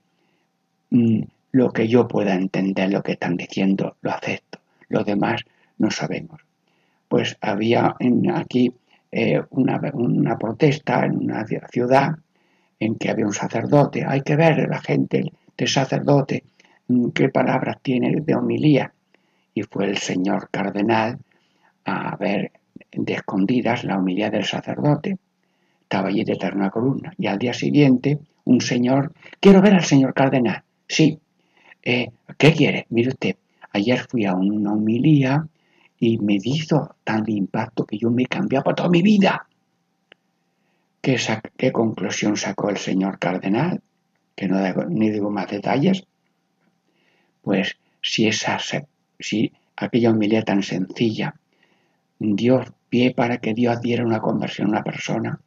mm, 0.90 1.22
lo 1.50 1.72
que 1.72 1.88
yo 1.88 2.06
pueda 2.06 2.36
entender, 2.36 2.92
lo 2.92 3.02
que 3.02 3.12
están 3.12 3.36
diciendo, 3.36 3.96
lo 4.00 4.12
acepto. 4.12 4.60
Lo 4.88 5.02
demás 5.02 5.42
no 5.76 5.90
sabemos. 5.90 6.40
Pues 7.08 7.36
había 7.40 7.96
aquí 8.32 8.72
eh, 9.10 9.42
una, 9.50 9.80
una, 9.92 10.38
protesta 10.38 11.04
en 11.04 11.16
una 11.16 11.44
ciudad 11.68 12.14
en 12.78 12.94
que 12.94 13.10
había 13.10 13.26
un 13.26 13.34
sacerdote. 13.34 14.04
Hay 14.06 14.20
que 14.20 14.36
ver 14.36 14.68
la 14.68 14.80
gente 14.80 15.32
del 15.56 15.68
sacerdote 15.68 16.44
mm, 16.86 17.08
qué 17.08 17.28
palabras 17.28 17.78
tiene 17.82 18.20
de 18.20 18.34
homilía. 18.36 18.92
y 19.52 19.62
fue 19.62 19.86
el 19.86 19.98
señor 19.98 20.48
cardenal 20.50 21.18
a 21.84 22.16
ver 22.16 22.52
de 22.96 23.14
escondidas 23.14 23.84
la 23.84 23.98
humildad 23.98 24.32
del 24.32 24.44
sacerdote. 24.44 25.18
Estaba 25.82 26.08
allí 26.08 26.24
de 26.24 26.32
eterna 26.32 26.70
columna. 26.70 27.12
Y 27.18 27.26
al 27.26 27.38
día 27.38 27.52
siguiente, 27.52 28.18
un 28.44 28.60
señor, 28.60 29.12
quiero 29.40 29.60
ver 29.60 29.74
al 29.74 29.84
señor 29.84 30.14
cardenal. 30.14 30.62
Sí. 30.88 31.18
Eh, 31.82 32.10
¿Qué 32.38 32.52
quiere? 32.52 32.86
Mire 32.90 33.08
usted, 33.08 33.36
ayer 33.72 34.00
fui 34.08 34.24
a 34.24 34.34
una 34.34 34.72
humilía 34.72 35.46
y 35.98 36.18
me 36.18 36.38
hizo 36.42 36.96
tan 37.04 37.24
de 37.24 37.32
impacto 37.32 37.84
que 37.84 37.98
yo 37.98 38.10
me 38.10 38.26
cambiaba 38.26 38.74
toda 38.74 38.88
mi 38.88 39.02
vida. 39.02 39.46
¿Qué, 41.00 41.18
¿Qué, 41.56 41.70
conclusión 41.72 42.36
sacó 42.36 42.70
el 42.70 42.78
señor 42.78 43.18
cardenal? 43.18 43.82
Que 44.34 44.48
no 44.48 44.58
ni 44.88 45.10
digo 45.10 45.30
más 45.30 45.50
detalles. 45.50 46.04
Pues 47.42 47.76
si, 48.00 48.26
esa, 48.26 48.58
si 49.18 49.52
aquella 49.76 50.10
humildad 50.10 50.44
tan 50.44 50.62
sencilla 50.62 51.34
dio 52.18 52.64
pie 52.94 53.10
para 53.10 53.38
que 53.38 53.54
Dios 53.54 53.80
diera 53.80 54.06
una 54.06 54.20
conversión 54.20 54.68
a 54.68 54.70
una 54.70 54.84
persona, 54.84 55.40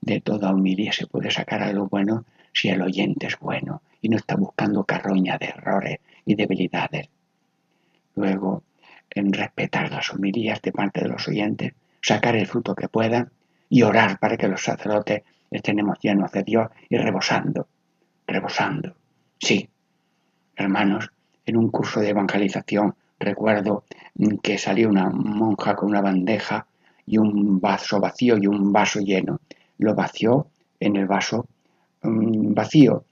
de 0.00 0.20
toda 0.20 0.54
humildad 0.54 0.92
se 0.92 1.08
puede 1.08 1.28
sacar 1.28 1.64
algo 1.64 1.88
bueno 1.88 2.24
si 2.52 2.68
el 2.68 2.80
oyente 2.80 3.26
es 3.26 3.36
bueno 3.40 3.82
y 4.00 4.08
no 4.08 4.16
está 4.16 4.36
buscando 4.36 4.84
carroña 4.84 5.36
de 5.36 5.46
errores 5.46 5.98
y 6.24 6.36
debilidades. 6.36 7.08
Luego, 8.14 8.62
en 9.10 9.32
respetar 9.32 9.90
las 9.90 10.12
humilías 10.12 10.62
de 10.62 10.70
parte 10.70 11.00
de 11.00 11.08
los 11.08 11.26
oyentes, 11.26 11.72
sacar 12.02 12.36
el 12.36 12.46
fruto 12.46 12.76
que 12.76 12.86
puedan 12.86 13.32
y 13.68 13.82
orar 13.82 14.20
para 14.20 14.36
que 14.36 14.46
los 14.46 14.62
sacerdotes 14.62 15.24
estemos 15.50 15.98
llenos 16.00 16.30
de 16.30 16.44
Dios 16.44 16.68
y 16.88 16.96
rebosando, 16.98 17.66
rebosando. 18.28 18.94
Sí, 19.40 19.68
hermanos, 20.54 21.10
en 21.46 21.56
un 21.56 21.68
curso 21.72 21.98
de 21.98 22.10
evangelización 22.10 22.94
recuerdo 23.20 23.84
que 24.42 24.58
salió 24.58 24.88
una 24.88 25.10
monja 25.10 25.76
con 25.76 25.90
una 25.90 26.00
bandeja 26.00 26.66
y 27.06 27.18
un 27.18 27.60
vaso 27.60 28.00
vacío 28.00 28.36
y 28.38 28.46
un 28.46 28.72
vaso 28.72 29.00
lleno. 29.00 29.40
Lo 29.78 29.94
vació 29.94 30.48
en 30.80 30.96
el 30.96 31.06
vaso 31.06 31.46
mm, 32.02 32.54
vacío 32.54 33.04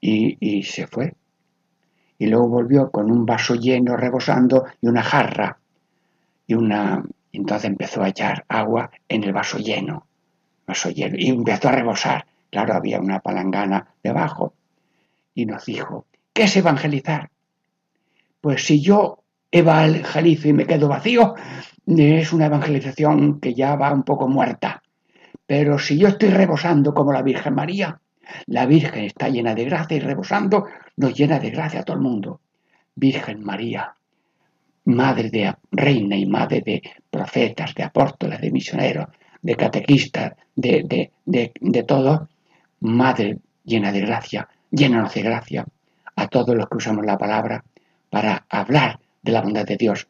y, 0.00 0.36
y 0.40 0.62
se 0.64 0.86
fue. 0.86 1.14
Y 2.18 2.26
luego 2.26 2.48
volvió 2.48 2.90
con 2.90 3.10
un 3.10 3.24
vaso 3.24 3.54
lleno 3.54 3.96
rebosando 3.96 4.64
y 4.80 4.88
una 4.88 5.02
jarra. 5.02 5.58
Y 6.46 6.54
una 6.54 7.04
entonces 7.36 7.68
empezó 7.70 8.02
a 8.02 8.08
echar 8.08 8.44
agua 8.48 8.90
en 9.08 9.24
el 9.24 9.32
vaso 9.32 9.58
lleno, 9.58 10.06
vaso 10.66 10.90
lleno, 10.90 11.16
y 11.18 11.28
empezó 11.28 11.68
a 11.68 11.72
rebosar. 11.72 12.26
Claro, 12.50 12.74
había 12.74 13.00
una 13.00 13.20
palangana 13.20 13.88
debajo. 14.02 14.54
Y 15.34 15.44
nos 15.44 15.66
dijo, 15.66 16.06
¿qué 16.32 16.44
es 16.44 16.56
evangelizar? 16.56 17.30
Pues 18.40 18.64
si 18.64 18.80
yo 18.80 19.22
evangelizo 19.50 20.48
y 20.48 20.52
me 20.52 20.66
quedo 20.66 20.88
vacío, 20.88 21.34
es 21.86 22.32
una 22.32 22.46
evangelización 22.46 23.40
que 23.40 23.54
ya 23.54 23.76
va 23.76 23.92
un 23.92 24.02
poco 24.02 24.28
muerta. 24.28 24.82
Pero 25.46 25.78
si 25.78 25.98
yo 25.98 26.08
estoy 26.08 26.30
rebosando 26.30 26.92
como 26.92 27.12
la 27.12 27.22
Virgen 27.22 27.54
María, 27.54 28.00
la 28.46 28.66
Virgen 28.66 29.04
está 29.04 29.28
llena 29.28 29.54
de 29.54 29.64
gracia 29.64 29.96
y 29.96 30.00
rebosando 30.00 30.66
nos 30.96 31.14
llena 31.14 31.38
de 31.38 31.50
gracia 31.50 31.80
a 31.80 31.82
todo 31.84 31.96
el 31.96 32.02
mundo. 32.02 32.40
Virgen 32.94 33.44
María, 33.44 33.94
madre 34.86 35.30
de 35.30 35.54
reina 35.70 36.16
y 36.16 36.26
madre 36.26 36.62
de 36.62 36.82
profetas, 37.10 37.74
de 37.74 37.84
apóstoles, 37.84 38.40
de 38.40 38.50
misioneros, 38.50 39.06
de 39.42 39.54
catequistas, 39.54 40.32
de, 40.56 40.82
de, 40.84 41.12
de, 41.24 41.52
de 41.60 41.82
todo, 41.84 42.28
madre 42.80 43.38
llena 43.64 43.92
de 43.92 44.00
gracia, 44.00 44.48
llénanos 44.70 45.14
de 45.14 45.22
gracia 45.22 45.66
a 46.16 46.28
todos 46.28 46.56
los 46.56 46.68
que 46.68 46.78
usamos 46.78 47.04
la 47.04 47.18
palabra 47.18 47.64
para 48.10 48.44
hablar 48.48 48.98
de 49.26 49.32
la 49.32 49.42
bondad 49.42 49.66
de 49.66 49.76
Dios. 49.76 50.06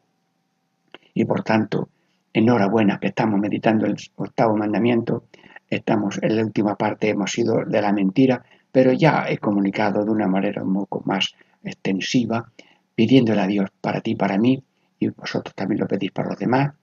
Y 1.13 1.25
por 1.25 1.43
tanto, 1.43 1.89
enhorabuena 2.31 2.99
que 2.99 3.07
estamos 3.07 3.39
meditando 3.39 3.87
el 3.87 3.97
octavo 4.15 4.55
mandamiento, 4.55 5.23
estamos 5.69 6.19
en 6.21 6.35
la 6.35 6.43
última 6.43 6.75
parte, 6.75 7.09
hemos 7.09 7.35
ido 7.37 7.65
de 7.65 7.81
la 7.81 7.91
mentira, 7.91 8.45
pero 8.71 8.93
ya 8.93 9.25
he 9.27 9.39
comunicado 9.39 10.05
de 10.05 10.11
una 10.11 10.27
manera 10.27 10.63
un 10.63 10.75
poco 10.75 11.01
más 11.05 11.33
extensiva, 11.63 12.49
pidiéndole 12.93 13.41
a 13.41 13.47
Dios 13.47 13.69
para 13.81 14.01
ti, 14.01 14.13
para 14.15 14.37
mí, 14.37 14.63
y 14.99 15.09
vosotros 15.09 15.55
también 15.55 15.81
lo 15.81 15.87
pedís 15.87 16.11
para 16.11 16.29
los 16.29 16.37
demás, 16.37 16.73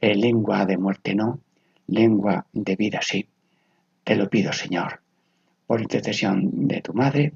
eh, 0.00 0.14
lengua 0.14 0.66
de 0.66 0.76
muerte 0.76 1.14
no, 1.14 1.40
lengua 1.86 2.44
de 2.52 2.76
vida 2.76 3.00
sí. 3.00 3.26
Te 4.04 4.14
lo 4.14 4.28
pido, 4.28 4.52
Señor, 4.52 5.00
por 5.66 5.80
intercesión 5.80 6.68
de 6.68 6.82
tu 6.82 6.92
Madre, 6.92 7.32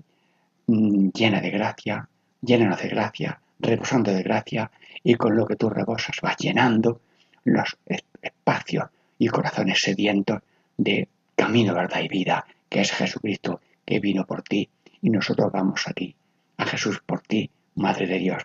mm, 0.66 1.08
llena 1.08 1.40
de 1.40 1.50
gracia, 1.50 2.06
llena 2.42 2.76
de 2.76 2.88
gracia, 2.88 3.40
rebosando 3.62 4.12
de 4.12 4.22
gracia, 4.22 4.70
y 5.02 5.14
con 5.14 5.36
lo 5.36 5.46
que 5.46 5.56
tú 5.56 5.70
rebosas 5.70 6.16
vas 6.20 6.36
llenando 6.36 7.00
los 7.44 7.76
espacios 8.20 8.86
y 9.18 9.28
corazones 9.28 9.80
sedientos 9.80 10.40
de 10.76 11.08
camino, 11.34 11.74
verdad 11.74 12.02
y 12.02 12.08
vida, 12.08 12.44
que 12.68 12.80
es 12.80 12.92
Jesucristo, 12.92 13.60
que 13.84 14.00
vino 14.00 14.26
por 14.26 14.42
ti, 14.42 14.68
y 15.00 15.10
nosotros 15.10 15.50
vamos 15.52 15.86
a 15.86 15.92
ti, 15.92 16.14
a 16.56 16.66
Jesús 16.66 17.00
por 17.04 17.20
ti, 17.20 17.50
Madre 17.74 18.06
de 18.06 18.18
Dios. 18.18 18.42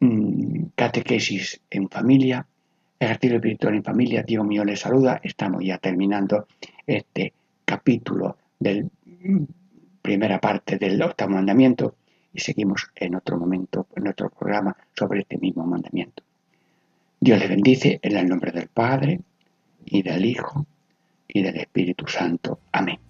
Mm, 0.00 0.64
catequesis 0.74 1.60
en 1.70 1.88
familia, 1.88 2.46
ejercicio 2.98 3.36
espiritual 3.36 3.74
en 3.74 3.84
familia, 3.84 4.22
Dios 4.22 4.44
mío 4.44 4.64
les 4.64 4.80
saluda, 4.80 5.20
estamos 5.22 5.64
ya 5.64 5.78
terminando 5.78 6.46
este 6.86 7.32
capítulo 7.64 8.36
de 8.58 8.84
mm, 9.04 9.44
primera 10.02 10.40
parte 10.40 10.76
del 10.76 11.00
octavo 11.00 11.32
mandamiento 11.32 11.94
y 12.32 12.40
seguimos 12.40 12.90
en 12.94 13.14
otro 13.14 13.38
momento, 13.38 13.86
en 13.96 14.08
otro 14.08 14.30
programa 14.30 14.76
sobre 14.96 15.20
este 15.20 15.38
mismo 15.38 15.64
mandamiento. 15.64 16.22
Dios 17.18 17.38
les 17.38 17.48
bendice 17.48 18.00
en 18.02 18.16
el 18.16 18.28
nombre 18.28 18.52
del 18.52 18.68
Padre 18.68 19.20
y 19.84 20.02
del 20.02 20.24
Hijo 20.24 20.66
y 21.28 21.42
del 21.42 21.56
Espíritu 21.56 22.06
Santo. 22.06 22.60
Amén. 22.72 23.09